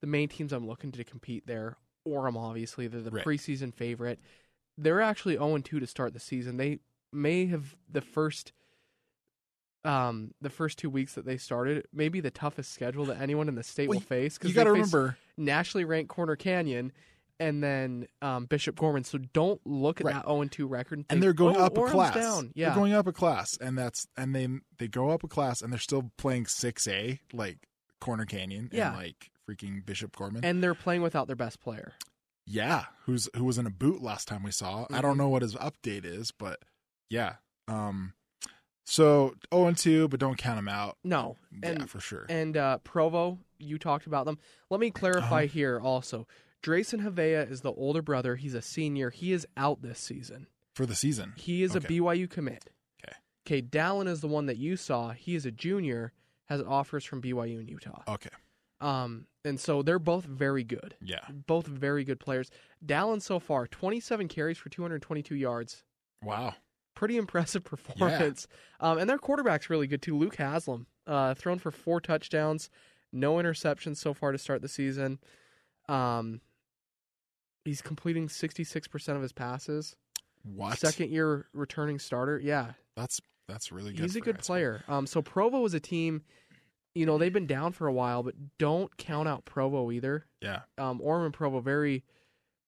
[0.00, 1.76] The main teams I'm looking to compete there,
[2.06, 3.24] Orem obviously, they're the Right.
[3.24, 4.20] preseason favorite.
[4.76, 6.56] They're actually 0 2 to start the season.
[6.58, 6.80] They
[7.12, 8.52] may have the first
[9.86, 13.54] um the first two weeks that they started maybe the toughest schedule that anyone in
[13.54, 16.92] the state Well, will face Because You got to remember, nationally ranked Corner Canyon
[17.38, 19.04] and then um, Bishop Gorman.
[19.04, 20.14] So don't look at Right.
[20.14, 20.98] that 0 2 record.
[21.00, 22.14] And, and they're going "Oh, up a class.
[22.14, 22.50] Down.
[22.54, 22.70] Yeah.
[22.70, 25.70] They're going up a class, and that's and they they go up a class, and
[25.70, 27.68] they're still playing six A like
[28.00, 28.88] Corner Canyon Yeah.
[28.88, 30.44] and like freaking Bishop Gorman.
[30.46, 31.92] and they're playing without their best player.
[32.46, 34.86] Yeah, who's who was in a boot last time we saw.
[34.90, 35.02] I Mhm.
[35.02, 36.60] don't know what his update is, but
[37.10, 37.34] yeah.
[37.68, 38.14] Um
[38.86, 40.96] so 0 and 2, but don't count them out.
[41.04, 41.36] No.
[41.62, 42.24] yeah, And for sure.
[42.28, 44.38] and uh, Provo, you talked about them.
[44.70, 45.52] Let me clarify Uh-huh.
[45.52, 46.26] here also.
[46.62, 48.36] Drayson Havea is the older brother.
[48.36, 49.10] He's a senior.
[49.10, 50.46] He is out this season.
[50.74, 51.32] for the season.
[51.36, 51.86] He is Okay.
[51.86, 52.70] a BYU commit.
[53.02, 53.16] Okay.
[53.46, 55.10] Okay, Dallin is the one that you saw.
[55.12, 56.12] He is a junior,
[56.46, 58.02] has offers from BYU and Utah.
[58.06, 58.28] Okay.
[58.80, 60.94] Um, and so they're both very good.
[61.00, 61.24] Yeah.
[61.46, 62.50] Both very good players.
[62.84, 65.82] Dallin so far, 27 carries for 222 yards.
[66.22, 66.54] Wow.
[66.96, 68.48] Pretty impressive performance.
[68.80, 70.16] Um, and their quarterback's really good too.
[70.18, 72.68] Luke Haslam, uh, thrown for four touchdowns,
[73.12, 75.20] no interceptions so far to start the season.
[75.88, 76.40] Um,
[77.64, 79.94] he's completing 66% of his passes.
[80.42, 80.78] What?
[80.78, 82.40] Second year returning starter.
[82.42, 84.02] Yeah, That's that's really good.
[84.02, 84.82] he's a good player.
[84.88, 86.22] Um, so Provo is a team.
[86.94, 90.24] You know they've been down for a while, but don't count out Provo either.
[90.40, 90.60] Yeah.
[90.78, 92.04] Um, Orem and Provo very,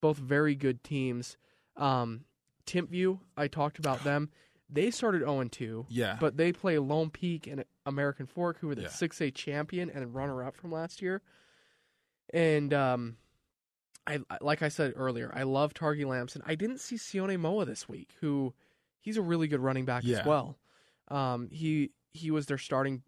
[0.03, 1.37] both very good teams.
[1.77, 2.25] Um,
[2.69, 4.31] Timpview, I talked about them.
[4.71, 6.19] They started 0 2, Yeah.
[6.21, 8.89] but they play Lone Peak and American Fork, who were the Yeah.
[8.89, 11.23] 6A champion and runner up from last year.
[12.35, 13.17] And um,
[14.07, 16.43] I like I said earlier, I love Targi Lamson.
[16.47, 18.53] I didn't see Sione Moa this week, who
[19.01, 20.19] he's a really good running back Yeah.
[20.21, 20.59] as well.
[21.09, 23.03] Um, he he was their starting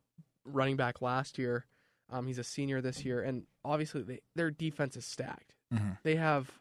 [0.45, 1.67] running back last year.
[2.09, 5.55] Um, he's a senior this year, and obviously they, their defense is stacked.
[5.73, 5.99] Mhm.
[6.03, 6.59] They have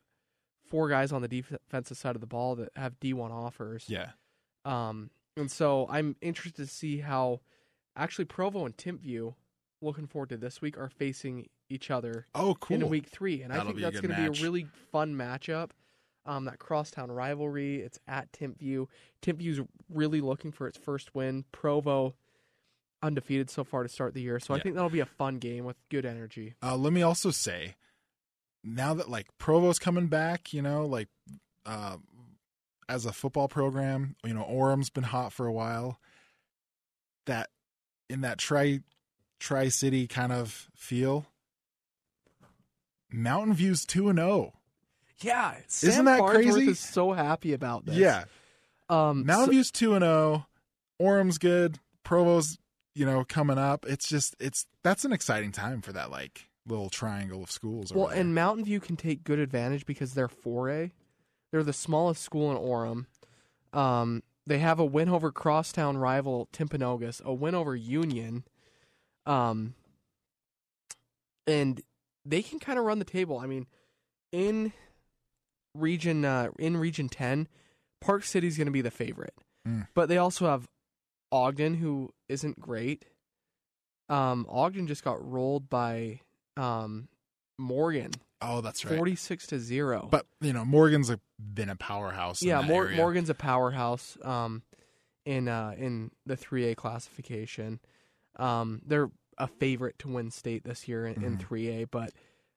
[0.70, 3.86] four guys on the defensive side of the ball that have D1 offers.
[3.88, 4.12] Yeah.
[4.66, 7.42] Um, and so I'm interested to see how
[7.96, 9.34] actually Provo and Timpview,
[9.82, 12.76] looking forward to this week, are facing each other Oh, cool.
[12.76, 15.70] in week three, and I That'll think that's going to be a really fun matchup.
[16.26, 17.78] Um, that crosstown rivalry.
[17.82, 18.88] It's at Timpview.
[19.22, 21.46] Timpview's really looking for its first win.
[21.52, 22.14] Provo
[23.02, 24.64] undefeated so far to start the year, so I Yeah.
[24.64, 26.56] think that'll be a fun game with good energy.
[26.62, 27.76] Uh, let me also say,
[28.64, 31.08] now that like Provo's coming back, you know, like
[31.66, 31.98] uh,
[32.88, 36.00] as a football program, you know, Orem's been hot for a while.
[37.26, 37.50] That
[38.10, 38.80] in that tri
[39.40, 41.26] tri city kind of feel,
[43.12, 44.54] Mountain View's two and zero.
[45.22, 46.72] Yeah, Isn't that Farnsworth crazy?
[46.72, 47.96] is so happy about this.
[47.96, 48.24] Yeah,
[48.90, 50.46] um, Mountain so- View's two and zero.
[50.98, 51.80] Orem's good.
[52.04, 52.58] Provo's
[52.96, 53.86] you know coming up.
[53.88, 57.92] It's just it's that's an exciting time for that like little triangle of schools.
[57.94, 60.92] Well, and Mountain View can take good advantage because they're 4A.
[61.52, 63.06] They're the smallest school in Orem.
[63.78, 68.44] Um, they have a win over crosstown rival Timpanogos, a win over Union,
[69.26, 69.74] um,
[71.48, 71.82] and
[72.26, 73.40] they can kind of run the table.
[73.40, 73.68] I mean,
[74.32, 74.74] in
[75.76, 77.48] region uh, in region ten,
[78.02, 79.34] Park City's going to be the favorite,
[79.68, 79.88] Mm.
[79.94, 80.68] but they also have
[81.32, 83.06] Ogden, who isn't great.
[84.08, 86.22] Um, Ogden just got rolled by
[86.60, 87.08] um,
[87.58, 88.96] Morgan, oh, that's right.
[88.96, 90.08] forty six to zero.
[90.12, 92.42] But you know, Morgan's a, been a powerhouse.
[92.42, 92.90] in yeah, Mor-.
[92.90, 94.64] Morgan's a powerhouse um,
[95.26, 97.80] in uh, in the three A classification.
[98.38, 101.48] Um, they're a favorite to win state this year in, in Mhm.
[101.48, 102.12] 3A, but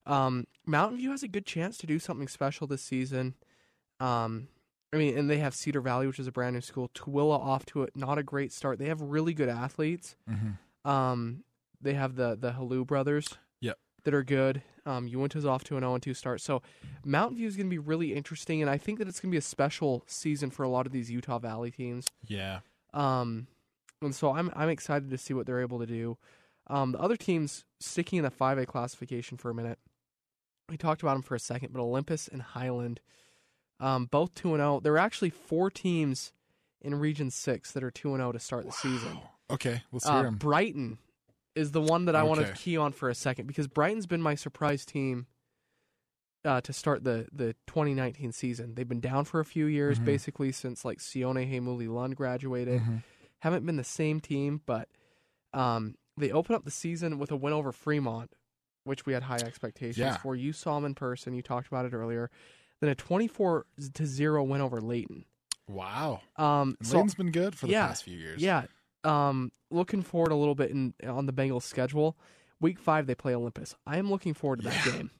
[0.04, 3.34] um, Mountain View has a good chance to do something special this season.
[4.00, 4.48] Um,
[4.92, 6.88] I mean, and they have Cedar Valley, which is a brand new school.
[6.94, 8.78] Tooele off to it, not a great start.
[8.78, 10.16] They have really good athletes.
[10.28, 10.58] Mhm.
[10.88, 11.44] Um,
[11.80, 13.28] they have the the Halou brothers.
[14.04, 14.62] That are good.
[14.84, 16.40] Um, Uinta's off to an 0 2 start.
[16.40, 16.60] So
[17.04, 19.34] Mountain View is going to be really interesting, and I think that it's going to
[19.34, 22.08] be a special season for a lot of these Utah Valley teams.
[22.26, 22.60] Yeah,
[22.92, 23.46] Um,
[24.00, 26.18] and so I'm I'm excited to see what they're able to do.
[26.66, 29.78] Um, the other teams sticking in the 5A classification for a minute.
[30.68, 33.00] We talked about them for a second, but Olympus and Highland,
[33.78, 34.80] um, both two and zero.
[34.80, 36.32] There are actually four teams
[36.80, 39.20] in Region Six that are two and zero to start the season.
[39.50, 40.36] Okay, let's Uh, them.
[40.36, 40.98] Brighton
[41.54, 44.22] is the one that I want to key on for a second because Brighton's been
[44.22, 45.26] my surprise team
[46.44, 48.74] uh, to start the, the 2019 season.
[48.74, 50.04] They've been down for a few years, Mhm.
[50.06, 52.80] basically since like Sione Hemuli Lund graduated.
[52.82, 53.02] Mhm.
[53.40, 54.88] Haven't been the same team, but
[55.52, 58.32] um, they open up the season with a win over Fremont,
[58.84, 60.16] which we had high expectations Yeah.
[60.16, 60.34] for.
[60.34, 61.34] You saw them in person.
[61.34, 62.30] You talked about it earlier.
[62.80, 65.26] Then a 24 to zero win over Layton.
[65.68, 68.42] Wow, Um, so Layton's been good for the yeah, past few years.
[68.42, 68.64] yeah.
[69.04, 72.16] Um, looking forward a little bit in on the Bengals schedule.
[72.60, 73.74] Week five they play Olympus.
[73.86, 74.92] I am looking forward to that Yeah.
[74.92, 75.10] game.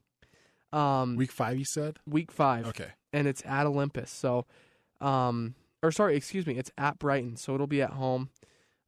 [0.73, 1.99] Um, week, five, you said.
[2.07, 2.89] Week five, Okay.
[3.13, 4.11] and it's at Olympus.
[4.11, 4.47] So,
[5.03, 7.37] um, or sorry, excuse me, it's at Brighton.
[7.37, 8.31] So it'll be at home.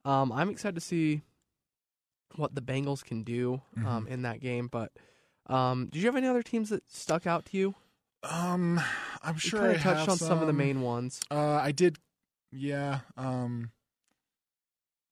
[0.04, 1.22] Um, I'm excited to see
[2.36, 4.08] what the Bengals can do um, Mm-hmm.
[4.12, 4.68] in that game.
[4.68, 4.92] But
[5.46, 7.74] um, did you have any other teams that stuck out to you?
[8.22, 8.80] Um,
[9.22, 11.20] I'm sure kind I touched on some of the main ones.
[11.30, 11.98] Uh, I did.
[12.50, 13.00] Yeah.
[13.18, 13.72] Um.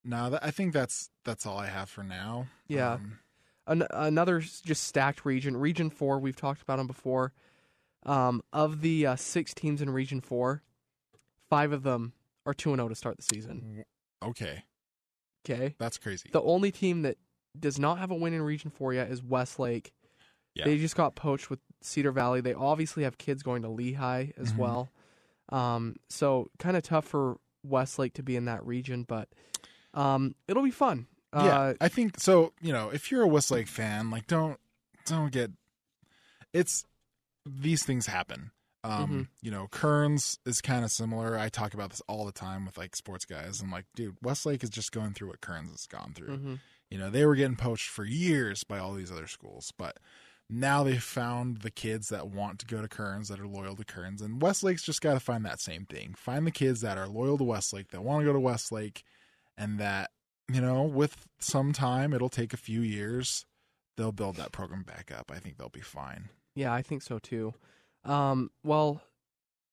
[0.04, 2.46] No, that, I think that's that's all I have for now.
[2.68, 2.94] Yeah.
[2.94, 3.18] Um,
[3.66, 5.56] An- another just stacked region.
[5.56, 7.32] Region four, we've talked about them before.
[8.04, 10.62] Um, of the uh, six teams in Region four,
[11.48, 13.84] five of them are two and zero to start the season.
[14.24, 14.64] okay,
[15.48, 16.28] Okay, that's crazy.
[16.32, 17.16] the only team that
[17.58, 19.92] does not have a win in Region four yet is Westlake.
[20.56, 20.64] Yeah.
[20.64, 22.40] They just got poached with Cedar Valley.
[22.40, 24.56] They obviously have kids going to Lehi as Mhm.
[24.56, 24.90] well.
[25.50, 29.28] Um, so kind of tough for Westlake to be in that region, but
[29.94, 31.06] um, it'll be fun.
[31.34, 32.52] yeah, Uh, I think so.
[32.60, 34.58] You know, if you're a Westlake fan, like don't
[35.06, 35.50] don't get.
[36.52, 36.84] It's
[37.46, 38.50] these things happen.
[38.84, 39.28] Um, Mhm.
[39.42, 41.38] you know, Kearns is kind of similar.
[41.38, 43.60] I talk about this all the time with like sports guys.
[43.60, 46.36] I'm like, dude, Westlake is just going through what Kearns has gone through.
[46.36, 46.60] mhm.
[46.90, 49.98] You know, they were getting poached for years by all these other schools, but
[50.50, 53.84] now they've found the kids that want to go to Kearns that are loyal to
[53.84, 56.14] Kearns, and Westlake's just got to find that same thing.
[56.14, 59.04] Find the kids that are loyal to Westlake, that want to go to Westlake,
[59.62, 60.10] and that
[60.52, 63.46] you know, with some time, it'll take a few years.
[63.96, 65.30] They'll build that program back up.
[65.32, 66.28] I think they'll be fine.
[66.54, 67.54] Yeah, I think so too.
[68.04, 69.00] Um, well,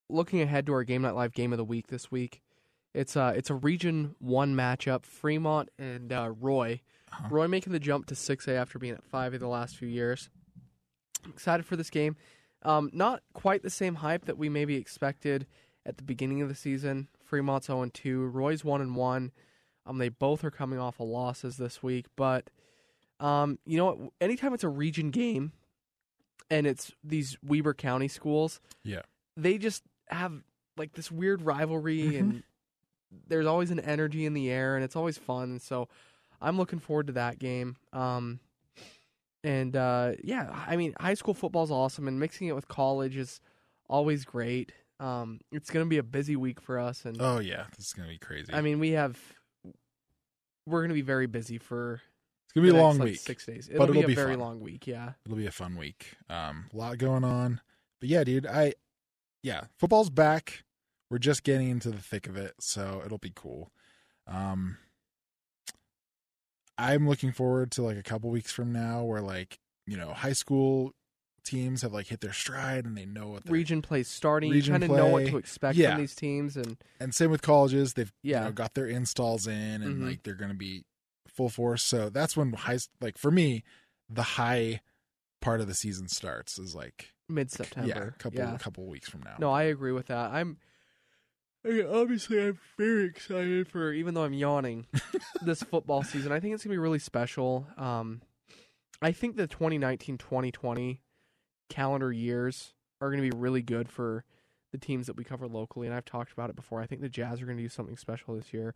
[0.10, 2.42] looking ahead to our Game Night Live game of the week this week,
[2.94, 6.82] it's uh it's a Region One matchup: Fremont and uh, Roy.
[7.12, 7.28] Uh-huh.
[7.30, 9.88] Roy making the jump to six A after being at five A the last few
[9.88, 10.30] years.
[11.28, 12.16] Excited for this game.
[12.62, 15.48] Um, not quite the same hype that we maybe expected
[15.86, 17.08] at the beginning of the season.
[17.24, 18.26] Fremont's zero and two.
[18.28, 19.32] Roy's one and one.
[19.90, 22.50] Um, they both are coming off of losses this week, but
[23.20, 23.98] um, you know what?
[24.22, 25.52] Anytime it's a region game,
[26.50, 29.02] and it's these Weber County schools, Yeah.
[29.36, 30.44] they just have
[30.78, 32.20] like this weird rivalry, Mhm.
[32.20, 32.44] and
[33.28, 35.60] there's always an energy in the air, and it's always fun.
[35.60, 35.90] So,
[36.42, 37.76] I'm looking forward to that game.
[37.92, 38.40] Um,
[39.44, 43.42] and uh, yeah, I mean, high school football's awesome, and mixing it with college is
[43.90, 44.72] always great.
[45.00, 47.94] Um, it's going to be a busy week for us, and Oh yeah, this is
[47.94, 48.54] gonna be crazy.
[48.54, 49.18] I mean, we have
[50.66, 52.02] we're going to be very busy for
[52.46, 53.20] it's gonna be the a next, long like, week.
[53.20, 53.70] six days.
[53.70, 54.40] It'll but be it'll a be very fun.
[54.40, 54.88] long week.
[54.88, 56.16] Yeah, It'll be a fun week.
[56.30, 57.62] Um, a lot going on.
[58.00, 58.74] But yeah, dude, I
[59.44, 60.64] yeah, football's back.
[61.12, 63.72] We're just getting into the thick of it, so it'll be cool.
[64.26, 64.78] Um
[66.78, 70.34] I'm looking forward to like a couple weeks from now where like, you know, high
[70.34, 70.94] school
[71.44, 74.52] teams have like hit their stride and they know what they're region plays starting.
[74.52, 75.32] Region you kind of know what play.
[75.32, 75.92] to expect Yeah.
[75.92, 77.94] from these teams, and and same with colleges.
[77.94, 78.40] They've Yeah.
[78.40, 80.08] you know, got their installs in and Mhm.
[80.08, 80.86] like they're gonna be
[81.28, 81.84] full force.
[81.84, 83.64] So that's when high like for me,
[84.10, 84.82] the high
[85.42, 87.88] part of the season starts is like mid September.
[87.88, 89.36] Yeah, a couple couple weeks from now.
[89.40, 90.32] No, I agree with that.
[90.32, 90.58] I'm
[91.66, 94.88] obviously I'm very excited for even though I'm yawning
[95.42, 96.32] this football season.
[96.32, 97.68] I think it's gonna be really special.
[97.78, 98.22] Um,
[99.02, 101.00] I think the 2019-2020
[101.70, 104.26] calendar years are gonna be really good for
[104.72, 106.82] the teams that we cover locally, and I've talked about it before.
[106.82, 108.76] I think the Jazz are gonna do something special this year.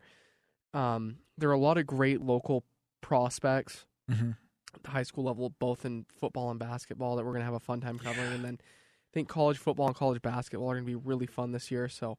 [0.72, 2.64] Um, there are a lot of great local
[3.00, 4.36] prospects Mhm.
[4.74, 7.60] at the high school level, both in football and basketball, that we're gonna have a
[7.60, 10.96] fun time covering, and then I think college football and college basketball are gonna be
[10.96, 11.88] really fun this year.
[11.88, 12.18] So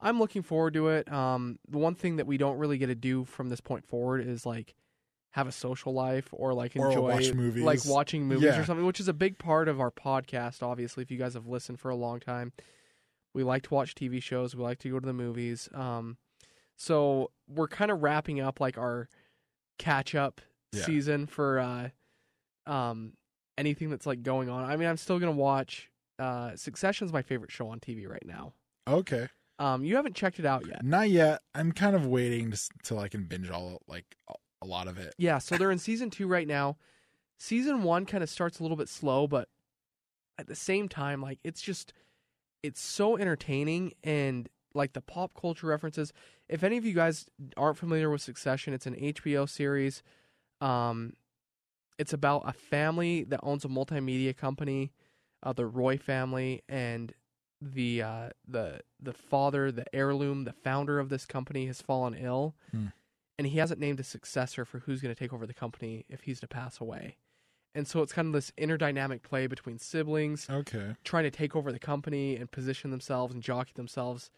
[0.00, 1.10] I'm looking forward to it.
[1.10, 4.20] Um, the one thing that we don't really get to do from this point forward
[4.24, 4.76] is like
[5.32, 7.62] have a social life or like Or enjoy watch movies.
[7.62, 8.60] like watching movies Yeah.
[8.60, 10.62] or something, which is a big part of our podcast.
[10.62, 12.52] Obviously, if you guys have listened for a long time,
[13.34, 14.56] we like to watch TV shows.
[14.56, 15.68] We like to go to the movies.
[15.74, 16.16] Um,
[16.76, 19.08] so we're kind of wrapping up like our
[19.78, 20.40] catch up
[20.72, 20.84] Yeah.
[20.84, 21.90] season for uh,
[22.66, 23.12] um,
[23.56, 24.64] anything that's like going on.
[24.64, 25.90] I mean, I'm still gonna watch.
[26.18, 28.54] Uh, Succession's my favorite show on TV right now.
[28.88, 29.28] Okay.
[29.60, 30.84] Um, you haven't checked it out yet.
[30.84, 31.42] Not yet.
[31.54, 34.04] I'm kind of waiting to, till I can binge all like
[34.62, 35.14] a- lot of it.
[35.18, 36.76] Yeah, so they're in season two right now.
[37.38, 39.48] Season one kind of starts a little bit slow, but
[40.38, 41.92] at the same time, like it's just
[42.62, 46.12] it's so entertaining and like the pop culture references.
[46.48, 50.02] If any of you guys aren't familiar with Succession, it's an HBO series.
[50.60, 51.14] Um,
[51.98, 54.92] it's about a family that owns a multimedia company,
[55.42, 57.12] uh, the Roy family, and
[57.60, 62.54] the uh, the the father, the heirloom, the founder of this company has fallen ill,
[62.72, 62.86] Hmm.
[63.38, 66.22] And he hasn't named a successor for who's going to take over the company if
[66.22, 67.16] he's to pass away.
[67.74, 70.96] And so it's kind of this inner dynamic play between siblings Okay.
[71.04, 74.30] trying to take over the company and position themselves and jockey themselves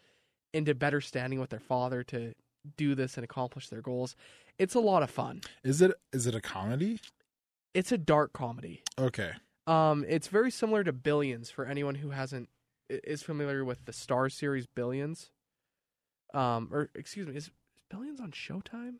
[0.53, 2.33] into better standing with their father to
[2.77, 4.15] do this and accomplish their goals.
[4.59, 5.41] It's a lot of fun.
[5.63, 6.99] Is it is it a comedy?
[7.73, 8.83] It's a dark comedy.
[8.99, 9.31] Okay.
[9.65, 12.49] Um, it's very similar to Billions for anyone who hasn't
[12.89, 15.31] is familiar with the Star series Billions.
[16.33, 17.49] Um, or excuse me, is,
[17.91, 18.95] Billions on Showtime?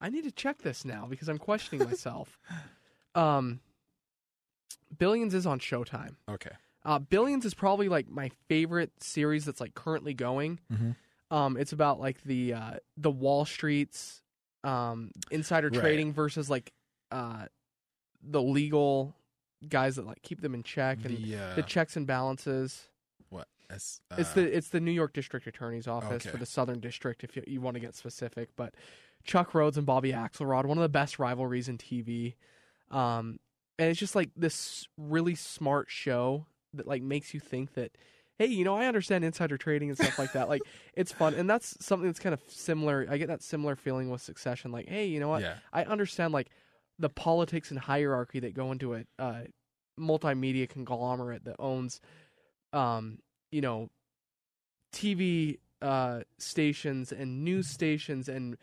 [0.00, 2.38] I need to check this now because I'm questioning myself.
[3.14, 3.60] um,
[4.98, 6.16] Billions is on Showtime.
[6.28, 6.50] Okay.
[6.84, 10.60] Uh, Billions is probably like my favorite series that's like currently going.
[10.72, 10.94] Mhm.
[11.30, 14.22] Um, it's about like the uh, the Wall Streets,
[14.62, 15.80] um, insider Right.
[15.80, 16.72] trading versus like
[17.10, 17.46] uh,
[18.22, 19.16] the legal
[19.68, 22.86] guys that like keep them in check and The uh, the checks and balances.
[23.70, 26.30] S, it's uh, the it's the New York District Attorney's Office Okay.
[26.30, 28.50] for the Southern District, if you, you want to get specific.
[28.56, 28.74] But
[29.24, 32.34] Chuck Rhoades and Bobby Axelrod, one of the best rivalries in TV,
[32.90, 33.38] um,
[33.78, 37.92] and it's just like this really smart show that like makes you think that,
[38.38, 40.48] hey, you know, I understand insider trading and stuff like that.
[40.48, 40.62] Like
[40.94, 43.06] it's fun, and that's something that's kind of similar.
[43.10, 44.70] I get that similar feeling with Succession.
[44.72, 45.42] Like, hey, you know what?
[45.42, 45.54] yeah.
[45.72, 46.48] I understand like
[46.98, 49.40] the politics and hierarchy that go into a uh,
[49.98, 52.00] multimedia conglomerate that owns,
[52.72, 53.18] um,
[53.50, 53.90] you know,
[54.92, 58.56] TV uh, stations and news stations and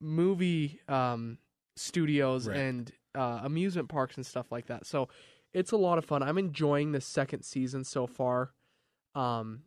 [0.00, 1.38] movie um,
[1.76, 2.56] studios Right.
[2.58, 4.86] and uh, amusement parks and stuff like that.
[4.86, 5.08] So
[5.52, 6.22] it's a lot of fun.
[6.22, 8.52] I'm enjoying the second season so far.
[9.14, 9.62] Um,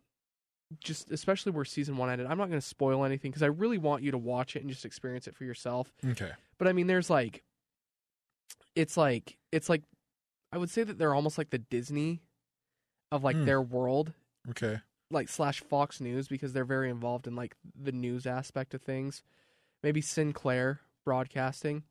[0.80, 2.26] just especially where season one ended.
[2.28, 4.70] I'm not going to spoil anything because I really want you to watch it and
[4.72, 5.94] just experience it for yourself.
[6.12, 6.32] Okay.
[6.58, 7.44] But I mean, there's like,
[8.76, 9.84] it's like it's like,
[10.52, 12.22] I would say that they're almost like the Disney
[13.12, 13.46] of like Hmm.
[13.46, 14.14] their world,
[14.50, 14.80] Okay.
[15.12, 19.24] like slash Fox News because they're very involved in like the news aspect of things.
[19.84, 21.84] Maybe Sinclair Broadcasting,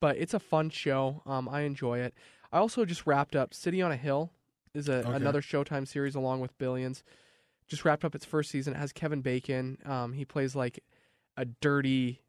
[0.00, 1.22] but it's a fun show.
[1.26, 2.14] Um, I enjoy it.
[2.50, 4.32] I also just wrapped up City on a Hill
[4.74, 5.12] is a, Okay.
[5.16, 7.02] another Showtime series along with Billions.
[7.68, 8.74] Just wrapped up its first season.
[8.74, 9.78] It has Kevin Bacon.
[9.84, 10.82] Um, he plays like
[11.36, 12.20] a dirty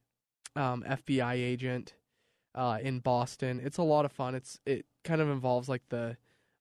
[0.56, 1.94] um, FBI agent
[2.56, 3.60] uh, in Boston.
[3.64, 4.36] It's a lot of fun.
[4.36, 6.18] It's it kind of involves like the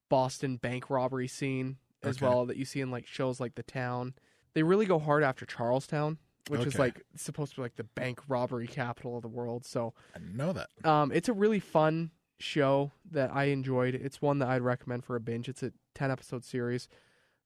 [0.08, 2.26] Boston bank robbery scene as Okay.
[2.26, 4.14] well that you see in like shows like The Town.
[4.54, 8.20] They really go hard after Charlestown, which is like supposed to be like the bank
[8.28, 9.64] robbery capital of the world.
[9.64, 10.68] So I know that.
[10.84, 13.94] um, it's a really fun show that I enjoyed.
[13.94, 15.48] It's one that I'd recommend for a binge.
[15.48, 16.88] It's a ten episode series.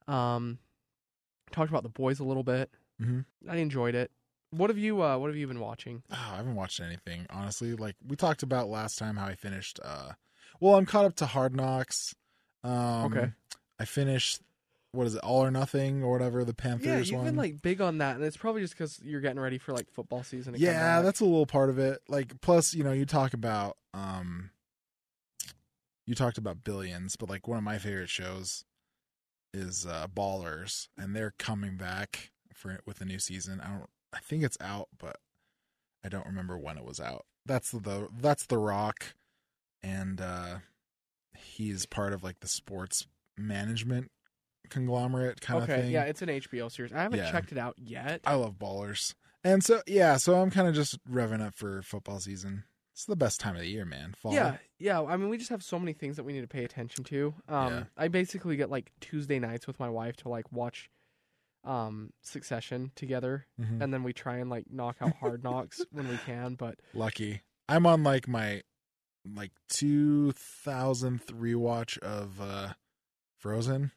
[0.09, 0.59] Um,
[1.53, 2.71] talked about the boys a little bit.
[3.01, 4.11] hmm I enjoyed it.
[4.51, 6.03] What have you uh, What have you been watching?
[6.11, 7.75] Oh, I haven't watched anything honestly.
[7.75, 9.79] Like we talked about last time, how I finished.
[9.85, 10.13] uh
[10.61, 12.15] Well, I'm caught up to Hard Knocks.
[12.65, 13.33] Um, Okay.
[13.79, 14.41] I finished.
[14.93, 15.21] What is it?
[15.23, 17.25] All or Nothing or whatever the Panthers Yeah, you've one.
[17.27, 19.91] been like big on that, and it's probably just because you're getting ready for like
[19.91, 20.55] football season.
[20.55, 21.05] to come yeah, back.
[21.05, 22.01] that's a little part of it.
[22.09, 24.51] Like plus, you know, you talk about um,
[26.07, 28.65] you talked about Billions, but like one of my favorite shows
[29.53, 33.61] is uh Ballers, and they're coming back for with a new season.
[33.61, 33.91] I don't.
[34.15, 35.17] I think it's out, but
[36.05, 37.27] I don't remember when it was out.
[37.45, 39.15] That's the that's the Rock,
[39.83, 40.57] and uh
[41.37, 43.07] he's part of like the sports
[43.39, 44.11] management
[44.71, 45.75] conglomerate kind okay.
[45.75, 45.91] of thing.
[45.93, 46.93] Yeah, it's an HBO series.
[46.93, 47.31] I haven't Yeah.
[47.31, 48.21] checked it out yet.
[48.25, 49.15] I love ballers.
[49.45, 52.65] And so yeah, so I'm kind of just revving up for football season.
[52.93, 54.15] It's the best time of the year, man.
[54.19, 54.33] Fall.
[54.33, 55.03] Yeah, yeah.
[55.03, 57.35] I mean, we just have so many things that we need to pay attention to.
[57.47, 57.85] Um, Yeah.
[57.97, 60.91] I basically get like Tuesday nights with my wife to like watch
[61.63, 63.83] um Succession together, Mhm.
[63.83, 66.55] and then we try and like knock out Hard Knocks when we can.
[66.55, 67.43] But Lucky.
[67.69, 68.63] I'm on like my
[69.25, 72.73] like 2003 watch of uh
[73.47, 73.93] Frozen.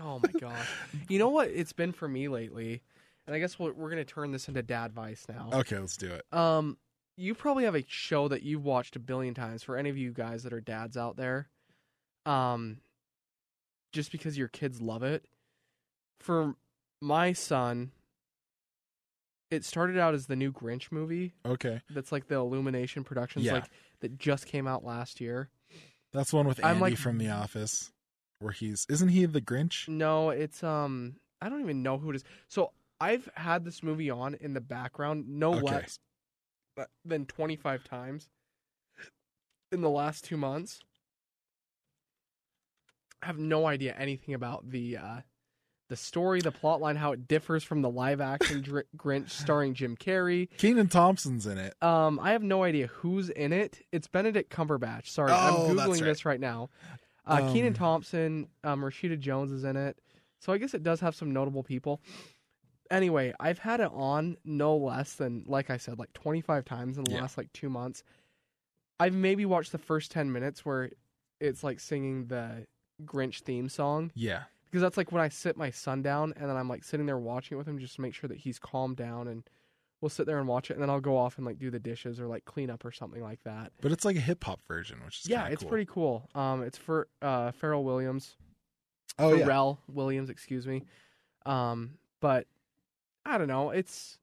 [0.00, 0.68] oh my gosh,
[1.08, 2.80] you know what it's been for me lately,
[3.26, 5.50] and I guess we're, we're gonna turn this into dad vice now.
[5.52, 6.24] Okay, let's do it.
[6.32, 6.78] Um,
[7.16, 9.62] you probably have a show that you've watched a billion times.
[9.62, 11.48] For any of you guys that are dads out there,
[12.26, 12.78] um,
[13.92, 15.24] just because your kids love it.
[16.20, 16.54] For
[17.02, 17.90] my son,
[19.50, 21.34] it started out as the new Grinch movie.
[21.44, 21.82] Okay.
[21.90, 23.52] That's like the Illumination Productions, Yeah.
[23.52, 25.50] like that just came out last year.
[26.12, 27.90] That's the one with I'm Andy like- from The Office
[28.44, 29.88] where he's isn't he the Grinch?
[29.88, 32.24] No, it's um, I don't even know who it is.
[32.48, 32.70] So
[33.00, 35.64] I've had this movie on in the background, no Okay.
[35.66, 35.98] less
[37.04, 38.28] than twenty five times
[39.72, 40.80] in the last two months.
[43.22, 45.16] I have no idea anything about the uh,
[45.88, 49.74] the story, the plot line, how it differs from the live action Dr- Grinch starring
[49.74, 50.48] Jim Carrey.
[50.58, 51.74] Kenan Thompson's in it.
[51.82, 53.80] Um, I have no idea who's in it.
[53.92, 55.08] It's Benedict Cumberbatch.
[55.08, 56.02] Sorry, Oh, I'm googling right.
[56.04, 56.68] this right now.
[57.26, 59.98] Uh, Kenan Um, Thompson, um, Rashida Jones is in it.
[60.40, 62.00] So I guess it does have some notable people.
[62.90, 67.04] Anyway, I've had it on no less than, like I said, like 25 times in
[67.04, 67.22] the Yeah.
[67.22, 68.02] last like two months.
[69.00, 70.90] I've maybe watched the first 10 minutes where
[71.40, 72.66] it's like singing the
[73.04, 74.44] Grinch theme song Yeah.
[74.66, 77.18] because that's like when I sit my son down and then I'm like sitting there
[77.18, 79.42] watching it with him just to make sure that he's calmed down and
[80.04, 81.78] we'll sit there and watch it and then I'll go off and like do the
[81.78, 83.72] dishes or like clean up or something like that.
[83.80, 85.70] But it's like a hip hop version, which is yeah, it's cool.
[85.70, 86.28] pretty cool.
[86.34, 88.36] Um, it's for uh Pharrell Williams,
[89.18, 89.46] Oh yeah.
[89.46, 90.82] Pharrell Williams, excuse me.
[91.46, 92.46] Um, but
[93.24, 93.70] I don't know.
[93.70, 94.18] It's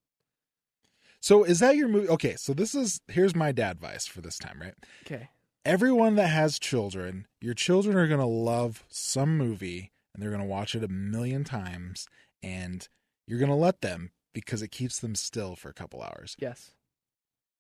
[1.19, 2.09] So is that your movie?
[2.09, 4.75] Okay, so this is here's my dad advice for this time, right?
[5.07, 5.29] okay.
[5.65, 10.75] Everyone that has children, your children are gonna love some movie and they're gonna watch
[10.75, 12.07] it a million times,
[12.43, 12.87] and
[13.25, 16.35] you're gonna let them because it keeps them still for a couple hours.
[16.39, 16.71] Yes.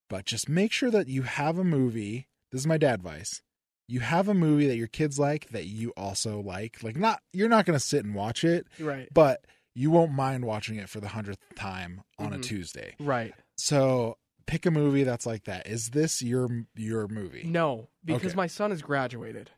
[0.09, 2.27] But just make sure that you have a movie.
[2.51, 3.41] This is my dad advice.
[3.87, 6.81] You have a movie that your kids like that you also like.
[6.83, 9.07] Like not you're not gonna sit and watch it, Right.
[9.13, 12.43] but you won't mind watching it for the hundredth time on a Mhm.
[12.43, 12.95] Tuesday.
[12.99, 13.33] Right.
[13.57, 14.17] So
[14.47, 15.67] pick a movie that's like that.
[15.67, 17.43] Is this your your movie?
[17.43, 18.35] No, because Okay.
[18.35, 19.49] my son has graduated.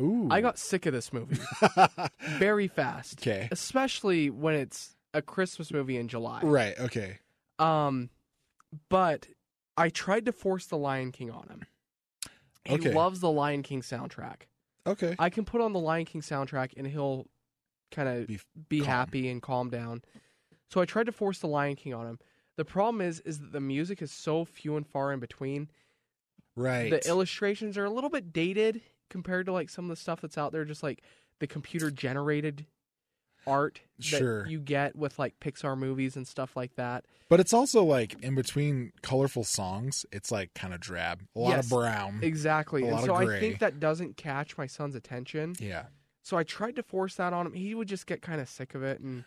[0.00, 0.28] Ooh.
[0.30, 1.38] I got sick of this movie
[2.38, 3.48] very fast, okay.
[3.50, 6.40] especially when it's a Christmas movie in July.
[6.42, 6.78] Right.
[6.78, 7.18] Okay.
[7.58, 8.10] Um,
[8.88, 9.26] but
[9.76, 11.64] I tried to force the Lion King on him.
[12.64, 12.92] He Okay.
[12.92, 14.42] loves the Lion King soundtrack.
[14.86, 15.16] Okay.
[15.18, 17.26] I can put on the Lion King soundtrack and he'll
[17.90, 18.38] kind of Be
[18.68, 20.02] be, happy and calm down.
[20.70, 22.18] So I tried to force the Lion King on him.
[22.56, 25.70] The problem is, is that the music is so few and far in between.
[26.56, 26.90] Right.
[26.90, 30.36] The illustrations are a little bit dated compared to like some of the stuff that's
[30.36, 31.02] out there, just like
[31.38, 32.66] the computer generated
[33.48, 34.46] art that Sure.
[34.46, 37.04] you get with like Pixar movies and stuff like that.
[37.28, 41.22] but it's also like in between colorful songs, it's like kind of drab.
[41.34, 41.64] A lot Yes.
[41.64, 42.20] of brown.
[42.22, 42.86] Exactly.
[42.86, 45.54] And so I think that doesn't catch my son's attention.
[45.58, 45.86] yeah.
[46.22, 47.54] So I tried to force that on him.
[47.54, 49.24] He would just get kind of sick of it and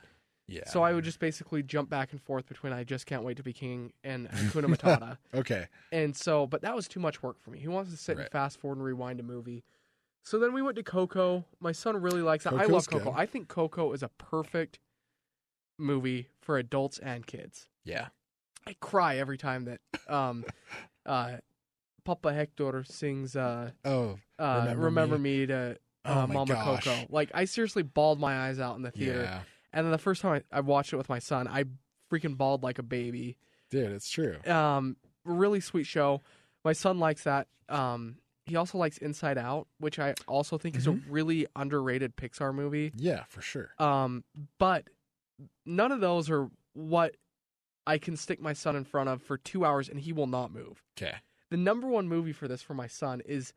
[0.47, 0.67] Yeah.
[0.67, 3.43] so I would just basically jump back and forth between I just can't wait to
[3.43, 5.17] be king and Hakuna Matata.
[5.33, 5.67] Okay.
[5.91, 7.59] and so but that was too much work for me.
[7.59, 8.23] He wants to sit Right.
[8.23, 9.63] and fast forward and rewind a movie.
[10.23, 11.45] So then we went to Coco.
[11.59, 12.53] My son really likes that.
[12.53, 13.03] I Coco's love Coco.
[13.11, 13.13] good.
[13.19, 14.79] I think Coco is a perfect
[15.77, 17.67] movie for adults and kids.
[17.83, 18.07] Yeah.
[18.67, 20.45] I cry every time that um,
[21.05, 21.37] uh,
[22.05, 25.39] Papa Hector sings uh, Oh, uh, Remember "Remember, Me?
[25.39, 26.83] Me" to Oh uh, my Mama gosh.
[26.85, 27.05] Coco.
[27.09, 29.21] Like I seriously bawled my eyes out in the theater.
[29.23, 29.41] yeah,
[29.73, 31.65] And then the first time I, I watched it with my son, I
[32.11, 33.37] freaking bawled like a baby.
[33.71, 34.37] dude, it's true.
[34.45, 36.21] Um, really sweet show.
[36.63, 37.47] My son likes that.
[37.69, 38.17] Um,
[38.51, 41.11] he also likes Inside Out, which I also think is a Mm-hmm.
[41.11, 42.91] really underrated Pixar movie.
[42.95, 43.71] Yeah, for sure.
[43.79, 44.23] Um,
[44.59, 44.85] but
[45.65, 47.15] none of those are what
[47.87, 50.51] I can stick my son in front of for two hours and he will not
[50.53, 50.83] move.
[50.97, 51.15] Okay.
[51.49, 53.53] The number one movie for this for my son is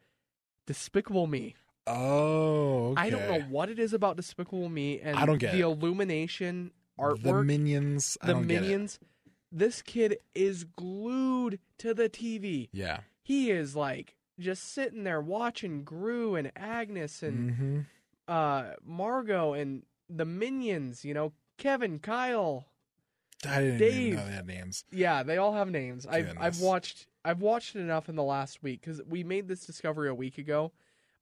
[0.67, 1.55] Despicable Me.
[1.87, 3.03] Oh, okay.
[3.03, 5.65] I don't know what it is about Despicable Me and I don't get the it.
[5.65, 8.17] illumination artwork, The minions.
[8.23, 8.61] I the don't get it.
[8.63, 8.99] minions.
[9.53, 12.69] This kid is glued to the TV.
[12.73, 13.01] Yeah.
[13.23, 17.81] He is like just sitting there watching Gru and Agnes and Mm-hmm.
[18.29, 22.67] uh Margo and the minions, you know, Kevin, Kyle.
[23.47, 24.15] I didn't Dave.
[24.15, 24.85] know they had names.
[24.91, 26.07] Yeah, they all have names.
[26.07, 29.67] I've I've watched I've watched it enough in the last week cuz we made this
[29.67, 30.73] discovery a week ago.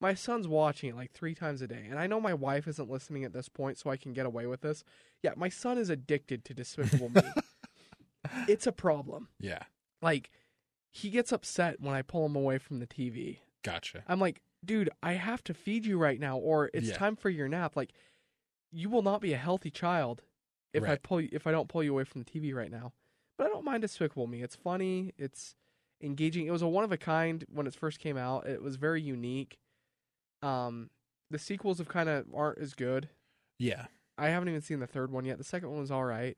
[0.00, 1.86] My son's watching it like 3 times a day.
[1.88, 4.46] And I know my wife isn't listening at this point so I can get away
[4.46, 4.82] with this.
[5.22, 7.22] Yeah, my son is addicted to Despicable Me.
[8.48, 9.28] It's a problem.
[9.40, 9.62] Yeah.
[10.00, 10.30] Like
[10.93, 13.38] he gets upset when I pull him away from the TV.
[13.64, 14.05] Gotcha.
[14.07, 16.97] I'm like, dude, I have to feed you right now, or it's Yeah.
[16.97, 17.74] time for your nap.
[17.76, 17.93] Like,
[18.70, 20.22] you will not be a healthy child
[20.72, 22.93] if I pull you, if I don't pull you away from the TV right now.
[23.38, 24.43] But I don't mind Despicable Me.
[24.43, 25.12] It's funny.
[25.18, 25.55] It's
[26.03, 26.47] engaging.
[26.47, 28.47] It was a one of a kind when it first came out.
[28.47, 29.59] It was very unique.
[30.43, 30.90] Um,
[31.30, 33.09] the sequels have kind of aren't as good.
[33.59, 33.86] Yeah.
[34.18, 35.38] I haven't even seen the third one yet.
[35.38, 36.36] The second one was all right,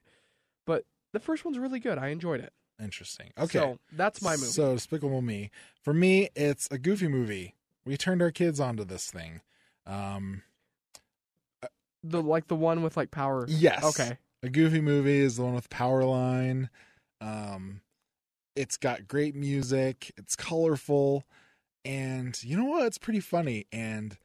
[0.66, 1.98] but the first one's really good.
[1.98, 2.52] I enjoyed it.
[2.82, 3.30] Interesting.
[3.38, 3.58] Okay.
[3.58, 4.46] so that's my movie.
[4.46, 5.50] So Despicable Me.
[5.82, 7.54] For me, it's a goofy movie.
[7.84, 9.40] We turned our kids onto this thing.
[9.86, 10.42] Um,
[12.02, 13.46] the like the one with like power.
[13.48, 13.84] yes.
[13.84, 14.18] Okay.
[14.42, 16.68] A goofy movie is the one with Powerline.
[17.20, 17.80] Um,
[18.54, 20.12] it's got great music.
[20.18, 21.24] It's colorful,
[21.84, 22.86] and you know what?
[22.86, 23.66] It's pretty funny.
[23.72, 24.18] And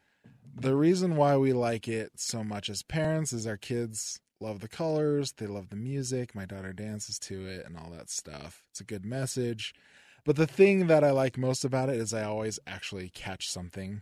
[0.54, 4.68] the reason why we like it so much as parents is our kids love the
[4.68, 6.34] colors, they love the music.
[6.34, 8.64] My daughter dances to it and all that stuff.
[8.72, 9.74] It's a good message.
[10.26, 14.02] But the thing that I like most about it is I always actually catch something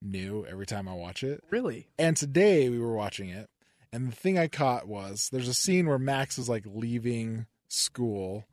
[0.00, 1.42] new every time I watch it.
[1.50, 1.88] Really?
[1.98, 3.48] And today we were watching it,
[3.92, 8.44] and the thing I caught was there's a scene where Max is like leaving school,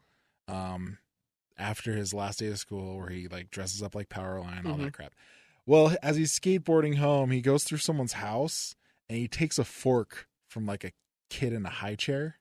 [0.47, 0.97] um,
[1.57, 4.77] after his last day of school, where he like dresses up like Powerline, and all
[4.77, 5.13] that crap.
[5.65, 8.75] Well, as he's skateboarding home, he goes through someone's house
[9.09, 10.91] and he takes a fork from like a
[11.30, 12.36] kid in a high chair,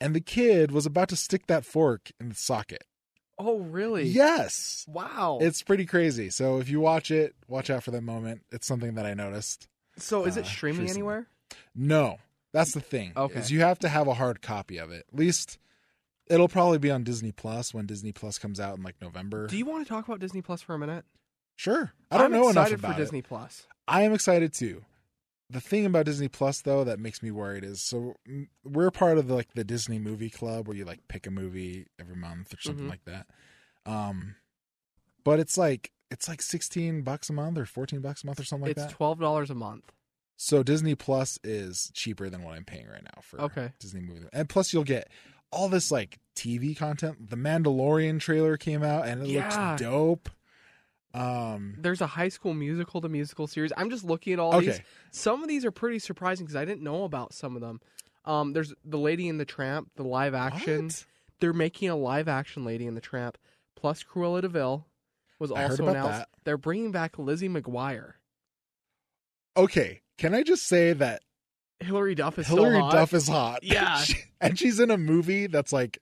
[0.00, 2.84] and the kid was about to stick that fork in the socket.
[3.38, 4.04] Oh, really?
[4.04, 4.84] Yes.
[4.88, 5.38] Wow.
[5.40, 6.30] It's pretty crazy.
[6.30, 8.42] So if you watch it, watch out for that moment.
[8.52, 9.66] It's something that I noticed.
[9.96, 11.00] so is it uh, streaming recently.
[11.00, 11.26] anywhere?
[11.74, 12.18] No,
[12.52, 13.12] that's the thing.
[13.16, 13.38] Okay.
[13.40, 15.04] is you have to have a hard copy of it.
[15.12, 15.58] At least
[16.28, 19.48] it'll probably be on Disney Plus when Disney Plus comes out in like November.
[19.48, 21.04] Do you want to talk about Disney Plus for a minute?
[21.56, 21.92] sure.
[22.10, 22.98] I don't I'm know enough excited about for.
[23.00, 23.66] Disney Plus.
[23.88, 24.84] I am excited too.
[25.54, 28.16] The thing about Disney Plus though that makes me worried is so
[28.64, 31.86] we're part of the, like the Disney movie club where you like pick a movie
[31.98, 32.90] every month or something Mhm.
[32.90, 33.26] like that.
[33.86, 34.34] Um
[35.24, 38.44] but it's like it's like 16 bucks a month or 14 bucks a month or
[38.44, 38.84] something like that.
[38.84, 39.92] it's twelve dollars a month.
[40.36, 43.72] So Disney Plus is cheaper than what I'm paying right now for Okay.
[43.78, 44.26] Disney movie.
[44.32, 45.08] And plus you'll get
[45.52, 47.30] all this like TV content.
[47.30, 49.68] The Mandalorian trailer came out and it Yeah.
[49.68, 50.28] looks dope.
[51.14, 53.72] Um There's a High School Musical to musical series.
[53.76, 54.80] I'm just looking at all these.
[55.12, 57.80] Some of these are pretty surprising because I didn't know about some of them.
[58.24, 60.86] Um, there's the Lady in the Tramp, the live action.
[60.86, 61.04] What?
[61.40, 63.36] They're making a live action Lady in the Tramp.
[63.76, 64.86] Plus Cruella de Vil
[65.38, 66.10] was also announced.
[66.20, 66.28] that.
[66.44, 68.12] They're bringing back Lizzie McGuire.
[69.56, 70.00] Okay.
[70.16, 71.22] Can I just say that
[71.80, 72.80] Hilary Duff is Hilary.
[72.90, 73.60] Duff is hot.
[73.62, 74.02] Yeah.
[74.40, 75.98] And she's in a movie that's like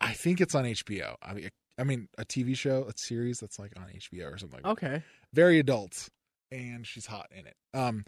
[0.00, 1.14] I think it's on HBO.
[1.22, 1.48] I mean
[1.78, 4.86] I mean a TV show, a series that's like on HBO or something like that.
[4.86, 5.02] Okay.
[5.32, 6.08] very adult
[6.52, 8.04] and she's hot in it um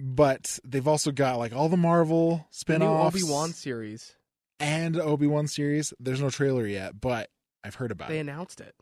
[0.00, 4.14] but they've also got like all the marvel spin-offs Obi Wan series.
[4.60, 7.28] and obi-wan series there's no trailer yet but
[7.62, 8.74] i've heard about They it They announced it.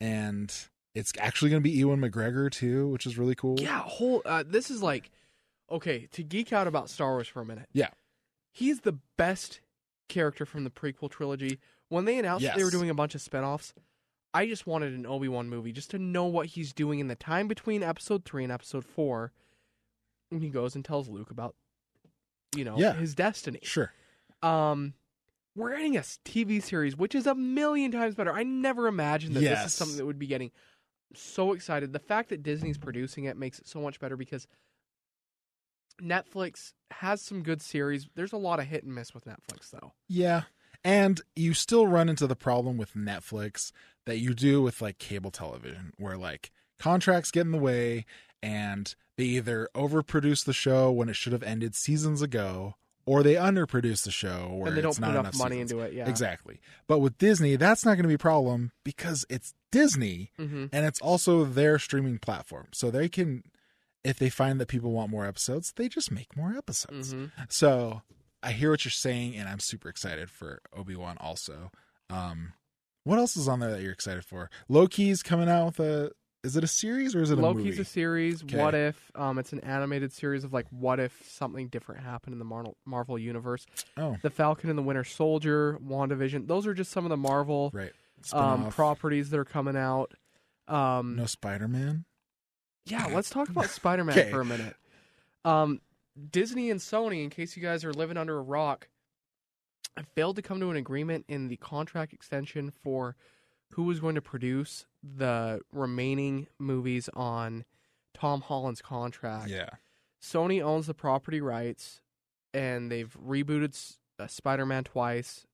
[0.00, 0.52] and
[0.94, 4.22] it's actually going to be ewan mcgregor too which is really cool Yeah, whole.
[4.24, 5.10] Uh, this is like,
[5.70, 7.68] okay, to geek out about Star Wars for a minute.
[7.72, 7.88] Yeah.
[8.52, 9.60] he's the best
[10.08, 11.58] character from the prequel trilogy.
[11.88, 13.72] When they announced that they were doing a bunch of spinoffs,
[14.32, 17.14] I just wanted an Obi Wan movie just to know what he's doing in the
[17.14, 19.32] time between Episode three and Episode four.
[20.30, 21.54] And he goes and tells Luke about,
[22.56, 22.94] you know, Yeah.
[22.94, 23.60] his destiny.
[23.62, 23.92] sure
[24.42, 24.94] Um,
[25.54, 28.32] we're getting a TV series, which is a million times better.
[28.32, 30.50] I never imagined that this is something that would be getting.
[31.10, 31.92] I'm so excited.
[31.92, 34.48] The fact that Disney's producing it makes it so much better because
[36.02, 38.08] Netflix has some good series.
[38.16, 39.92] There's a lot of hit and miss with Netflix though.
[40.08, 40.42] Yeah.
[40.84, 43.72] And you still run into the problem with Netflix
[44.04, 48.04] that you do with like cable television, where like contracts get in the way
[48.42, 52.74] and they either overproduce the show when it should have ended seasons ago,
[53.06, 55.72] or they underproduce the show where and they don't it's put not enough, money seasons.
[55.72, 55.92] into it.
[55.94, 56.08] Yeah.
[56.08, 56.60] Exactly.
[56.86, 60.84] But with Disney, that's not going to be a problem because it's Disney hmm and
[60.86, 62.66] it's also their streaming platform.
[62.72, 63.42] So they can,
[64.04, 67.12] if they find that people want more episodes, they just make more episodes.
[67.12, 68.02] hmm So
[68.44, 71.16] I hear what you're saying, and I'm super excited for Obi Wan.
[71.20, 71.70] Also,
[72.10, 72.52] um,
[73.04, 74.50] what else is on there that you're excited for?
[74.68, 76.10] Loki's coming out with a.
[76.42, 77.80] Is it a series or is it a Loki's movie?
[77.80, 78.42] a series.
[78.42, 78.58] Okay.
[78.58, 79.10] What if?
[79.14, 82.76] Um, it's an animated series of like what if something different happened in the Marvel
[82.84, 83.64] Marvel universe.
[83.96, 86.46] oh, The Falcon and the Winter Soldier, WandaVision.
[86.46, 87.92] Those are just some of the Marvel right.
[88.34, 90.12] um, properties that are coming out.
[90.68, 92.04] Um, no Spider Man.
[92.84, 94.30] Yeah, let's talk about Spider Man Okay.
[94.30, 94.76] for a minute.
[95.46, 95.80] Um,
[96.30, 98.88] Disney and Sony, in case you guys are living under a rock,
[99.96, 103.16] have failed to come to an agreement in the contract extension for
[103.72, 107.64] who was going to produce the remaining movies on
[108.12, 109.50] Tom Holland's contract.
[109.50, 109.70] Yeah.
[110.22, 112.00] Sony owns the property rights,
[112.52, 115.46] and they've rebooted uh, Spider Man twice.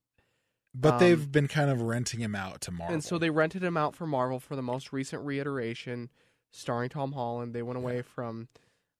[0.74, 2.94] But Um, they've been kind of renting him out to Marvel.
[2.94, 6.10] And so they rented him out for Marvel for the most recent reiteration,
[6.50, 7.54] starring Tom Holland.
[7.54, 8.48] They went away from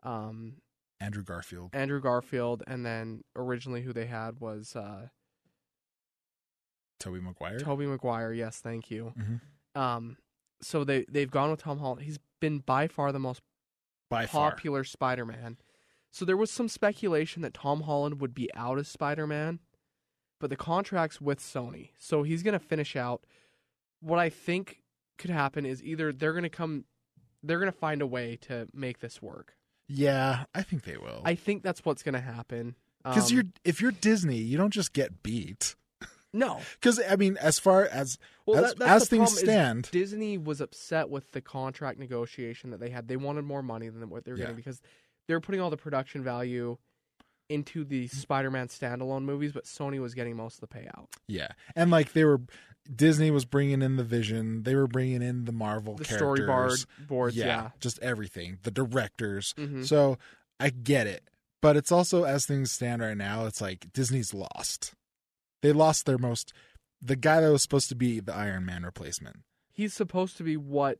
[0.03, 0.55] um,
[1.01, 1.71] Andrew Garfield.
[1.73, 5.09] Andrew Garfield, and then originally who they had was uh,
[6.99, 7.59] Tobey Maguire.
[7.59, 8.33] Tobey Maguire.
[8.33, 9.15] Yes, thank you.
[9.19, 9.41] Mhm.
[9.81, 10.17] Um,
[10.61, 12.03] so they they've gone with Tom Holland.
[12.03, 13.41] He's been by far the most
[14.11, 15.57] By popular Spider-Man.
[16.11, 19.61] So there was some speculation that Tom Holland would be out as Spider-Man,
[20.41, 21.91] but the contract's with Sony.
[21.99, 23.25] So he's going to finish out.
[24.01, 24.83] What I think
[25.19, 26.85] could happen is either they're going to come
[27.43, 29.55] they're going to find a way to make this work.
[29.93, 31.23] Yeah, I think they will.
[31.25, 32.77] I think that's what's going to happen.
[33.03, 35.75] Because Um, you're if you're Disney, you don't just get beat.
[36.33, 36.61] no.
[36.81, 41.09] Because I mean, as far as Well, as, that, as things stand, Disney was upset
[41.11, 43.09] with the contract negotiation that they had.
[43.09, 44.45] They wanted more money than what they were Yeah.
[44.45, 44.81] getting because
[45.27, 46.77] they were putting all the production value
[47.49, 48.07] into the.
[48.07, 51.07] Spider-Man standalone movies, but Sony was getting most of the payout.
[51.27, 52.41] yeah, and like they were,
[52.95, 56.87] Disney was bringing in the Vision, they were bringing in the Marvel The characters, storyboard
[57.09, 57.71] boards, yeah, yeah.
[57.81, 59.55] just everything, the directors.
[59.57, 59.87] Mhm.
[59.87, 60.19] So
[60.59, 61.29] I get it,
[61.61, 64.95] but it's also as things stand right now, it's like Disney's lost.
[65.63, 66.53] They lost their most,
[67.03, 69.41] the guy that was supposed to be the Iron Man replacement,
[69.73, 70.99] He's supposed to be what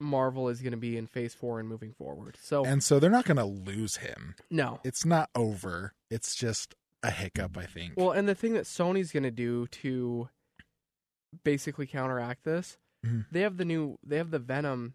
[0.00, 2.36] Marvel is going to be in Phase Four and moving forward.
[2.40, 4.34] So and so they're not going to lose him.
[4.50, 4.80] no.
[4.84, 5.92] It's not over.
[6.10, 7.94] It's just a hiccup, I think.
[7.96, 10.28] Well, and the thing that Sony's going to do to
[11.44, 13.26] basically counteract this, Mhm.
[13.30, 14.94] they have the new, they have the Venom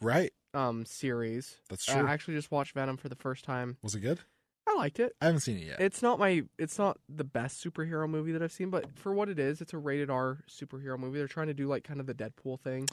[0.00, 1.60] right, um series.
[1.68, 1.94] that's true.
[2.06, 3.76] I actually just watched Venom for the first time.
[3.82, 4.20] was it good?
[4.66, 5.14] I liked it.
[5.20, 5.80] I haven't seen it yet.
[5.80, 9.28] It's not my it's not the best superhero movie that I've seen, but for what
[9.28, 11.18] it is, it's a rated R superhero movie.
[11.18, 12.88] They're trying to do like kind of the Deadpool thing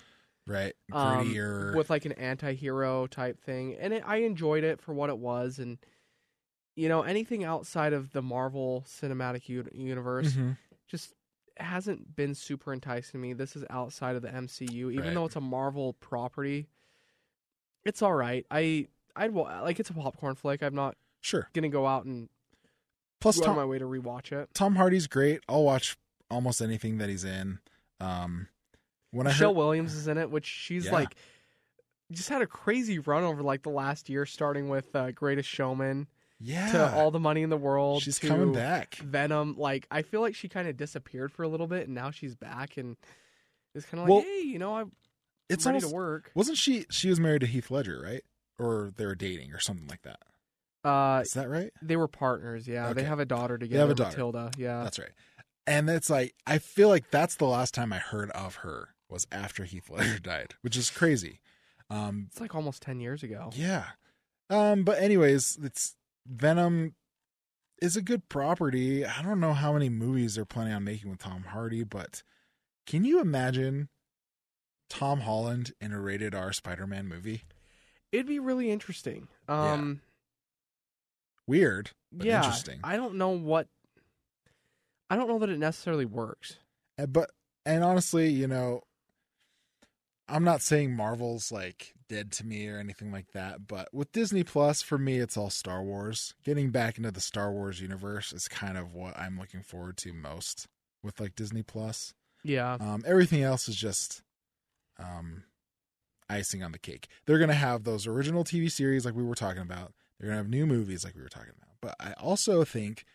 [0.45, 1.33] right, um,
[1.75, 3.75] with like an anti-hero type thing.
[3.75, 5.77] And it, I enjoyed it for what it was and
[6.75, 10.57] you know, anything outside of the Marvel Cinematic U- Universe Mhm.
[10.87, 11.13] just
[11.57, 13.33] hasn't been super enticing to me.
[13.33, 15.13] This is outside of the MCU, even Right.
[15.13, 16.67] though it's a Marvel property.
[17.83, 18.45] It's all right.
[18.51, 20.63] I I'd like it's a popcorn flick.
[20.63, 21.49] I'm not Sure.
[21.53, 22.29] gonna go out and
[23.19, 24.49] Plus, go out my Tom, way to rewatch it.
[24.53, 25.41] Tom Hardy's great.
[25.47, 25.97] I'll watch
[26.31, 27.59] almost anything that he's in.
[27.99, 28.47] Um,
[29.11, 30.93] when I Michelle heard, Williams is in it, which she's Yeah.
[30.93, 31.15] like
[32.11, 36.07] just had a crazy run over like the last year, starting with uh, Greatest Showman
[36.41, 38.01] yeah, to All the Money in the World.
[38.01, 38.95] she's coming back.
[38.95, 39.55] Venom.
[39.57, 42.35] Like I feel like she kind of disappeared for a little bit, and now she's
[42.35, 42.97] back, and
[43.75, 44.91] it's kind of like, Well, hey, you know, I'm
[45.49, 46.31] It's ready almost to work.
[46.35, 46.85] wasn't she?
[46.89, 48.23] She was married to Heath Ledger, right?
[48.59, 50.19] Or they were dating, or something like that.
[50.83, 51.71] Uh, Is that right?
[51.81, 52.67] they were partners.
[52.67, 53.81] Yeah, they have a daughter together.
[53.81, 54.09] have a daughter.
[54.11, 54.51] Matilda.
[54.57, 55.11] Yeah, That's right.
[55.67, 59.27] And it's like I feel like that's the last time I heard of her was
[59.31, 61.39] after Heath Ledger died, which is crazy.
[61.89, 63.51] Um, it's like almost ten years ago.
[63.53, 63.85] Yeah.
[64.49, 65.95] Um, but anyways, it's
[66.25, 66.95] Venom
[67.81, 69.05] is a good property.
[69.05, 72.23] I don't know how many movies they're planning on making with Tom Hardy, but
[72.85, 73.89] can you imagine
[74.89, 77.43] Tom Holland in a rated R Spider-Man movie?
[78.11, 79.27] It'd be really interesting.
[79.47, 80.01] Um,
[81.47, 82.79] Weird, but yeah, interesting.
[82.83, 83.67] I don't know what.
[85.09, 86.57] I don't know that it necessarily works.
[86.97, 87.31] But
[87.65, 88.83] and honestly, you know,
[90.31, 94.43] I'm not saying Marvel's like dead to me or anything like that, but with Disney
[94.43, 96.33] Plus, for me, it's all Star Wars.
[96.43, 100.13] Getting back into the Star Wars universe is kind of what I'm looking forward to
[100.13, 100.67] most
[101.03, 102.13] with like Disney Plus.
[102.43, 104.23] Yeah, Um, everything else is just
[104.97, 105.43] um,
[106.29, 107.07] icing on the cake.
[107.25, 109.93] They're gonna have those original TV series like we were talking about.
[110.19, 111.75] They're gonna have new movies like we were talking about.
[111.81, 113.05] But I also think,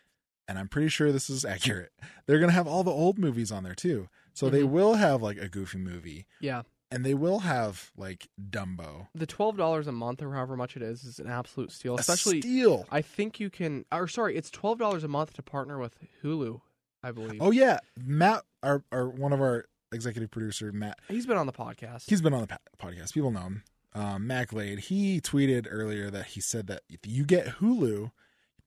[0.47, 1.91] and I'm pretty sure this is accurate,
[2.25, 4.09] they're gonna have all the old movies on there too.
[4.33, 4.69] So they Mhm.
[4.69, 6.61] will have like a Goofy movie, Yeah.
[6.91, 9.07] And they will have like Dumbo.
[9.15, 11.97] The twelve dollars a month or however much it is is an absolute steal.
[11.97, 12.85] Especially a steal.
[12.91, 16.61] I think you can or sorry, it's twelve dollars a month to partner with Hulu,
[17.03, 17.41] I believe.
[17.41, 20.97] Oh yeah, Matt, our, our one of our executive producer, Matt.
[21.07, 22.09] He's been on the podcast.
[22.09, 23.13] He's been on the pa- podcast.
[23.13, 23.63] People know him.
[23.93, 24.79] Um, Matt Glade.
[24.79, 28.11] He tweeted earlier that he said that if you get Hulu,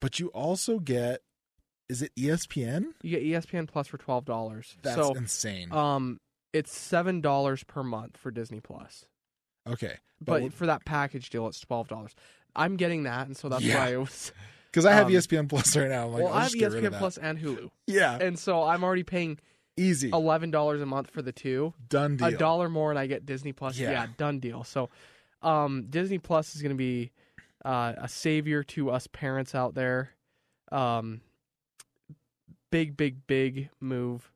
[0.01, 1.21] but you also get,
[1.87, 2.87] is it ESPN?
[3.01, 4.75] you get ESPN Plus for twelve dollars.
[4.81, 5.71] That's So insane.
[5.71, 6.19] um
[6.53, 9.05] it's seven dollars per month for Disney Plus.
[9.67, 12.15] okay, But, But- for that package deal it's twelve dollars.
[12.55, 13.77] I'm getting that and so that's Yeah.
[13.85, 14.31] why it was
[14.71, 16.05] because I have um, ESPN Plus right now.
[16.07, 17.71] I'm like, Well I have just get rid of ESPN Plus and Hulu.
[17.87, 19.39] Yeah, And so I'm already paying
[19.77, 21.73] easy, eleven dollars a month for the two.
[21.87, 22.27] done deal.
[22.27, 23.77] a dollar more and I get Disney Plus.
[23.79, 23.91] Yeah.
[23.91, 24.63] Yeah, done deal.
[24.65, 24.89] So,
[25.41, 27.11] um, Disney Plus is going to be
[27.63, 30.11] uh, a savior to us parents out there.
[30.73, 31.21] Um,
[32.69, 34.31] big, big, big move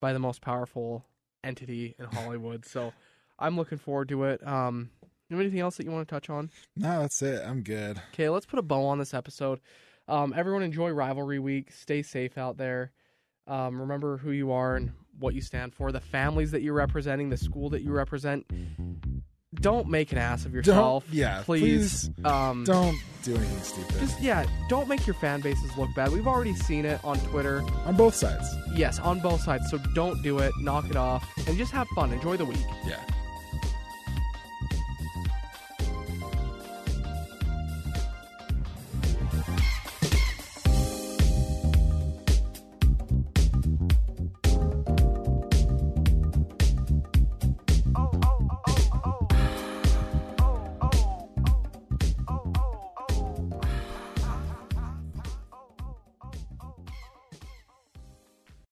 [0.00, 1.04] by the most powerful
[1.44, 2.64] entity in Hollywood.
[2.66, 2.92] so,
[3.38, 4.46] I'm looking forward to it.
[4.46, 4.90] Um,
[5.28, 6.50] you have anything else that you want to touch on?
[6.76, 7.42] No, that's it.
[7.44, 8.00] I'm good.
[8.12, 9.60] Okay, let's put a bow on this episode.
[10.06, 11.72] Um, everyone enjoy Rivalry Week.
[11.72, 12.92] Stay safe out there.
[13.46, 17.30] Um, remember who you are and what you stand for, the families that you're representing,
[17.30, 18.46] the school that you represent.
[19.56, 21.04] Don't make an ass of yourself.
[21.10, 22.10] yeah, please.
[22.24, 26.10] um, Don't do anything stupid just yeah, don't make your fan bases look bad.
[26.10, 27.62] We've already seen it on Twitter.
[27.86, 28.48] on both sides.
[28.74, 29.70] Yes, on both sides.
[29.70, 30.52] So don't do it.
[30.60, 32.12] Knock it off and just have fun.
[32.12, 32.58] Enjoy the week.
[32.84, 32.96] Yeah.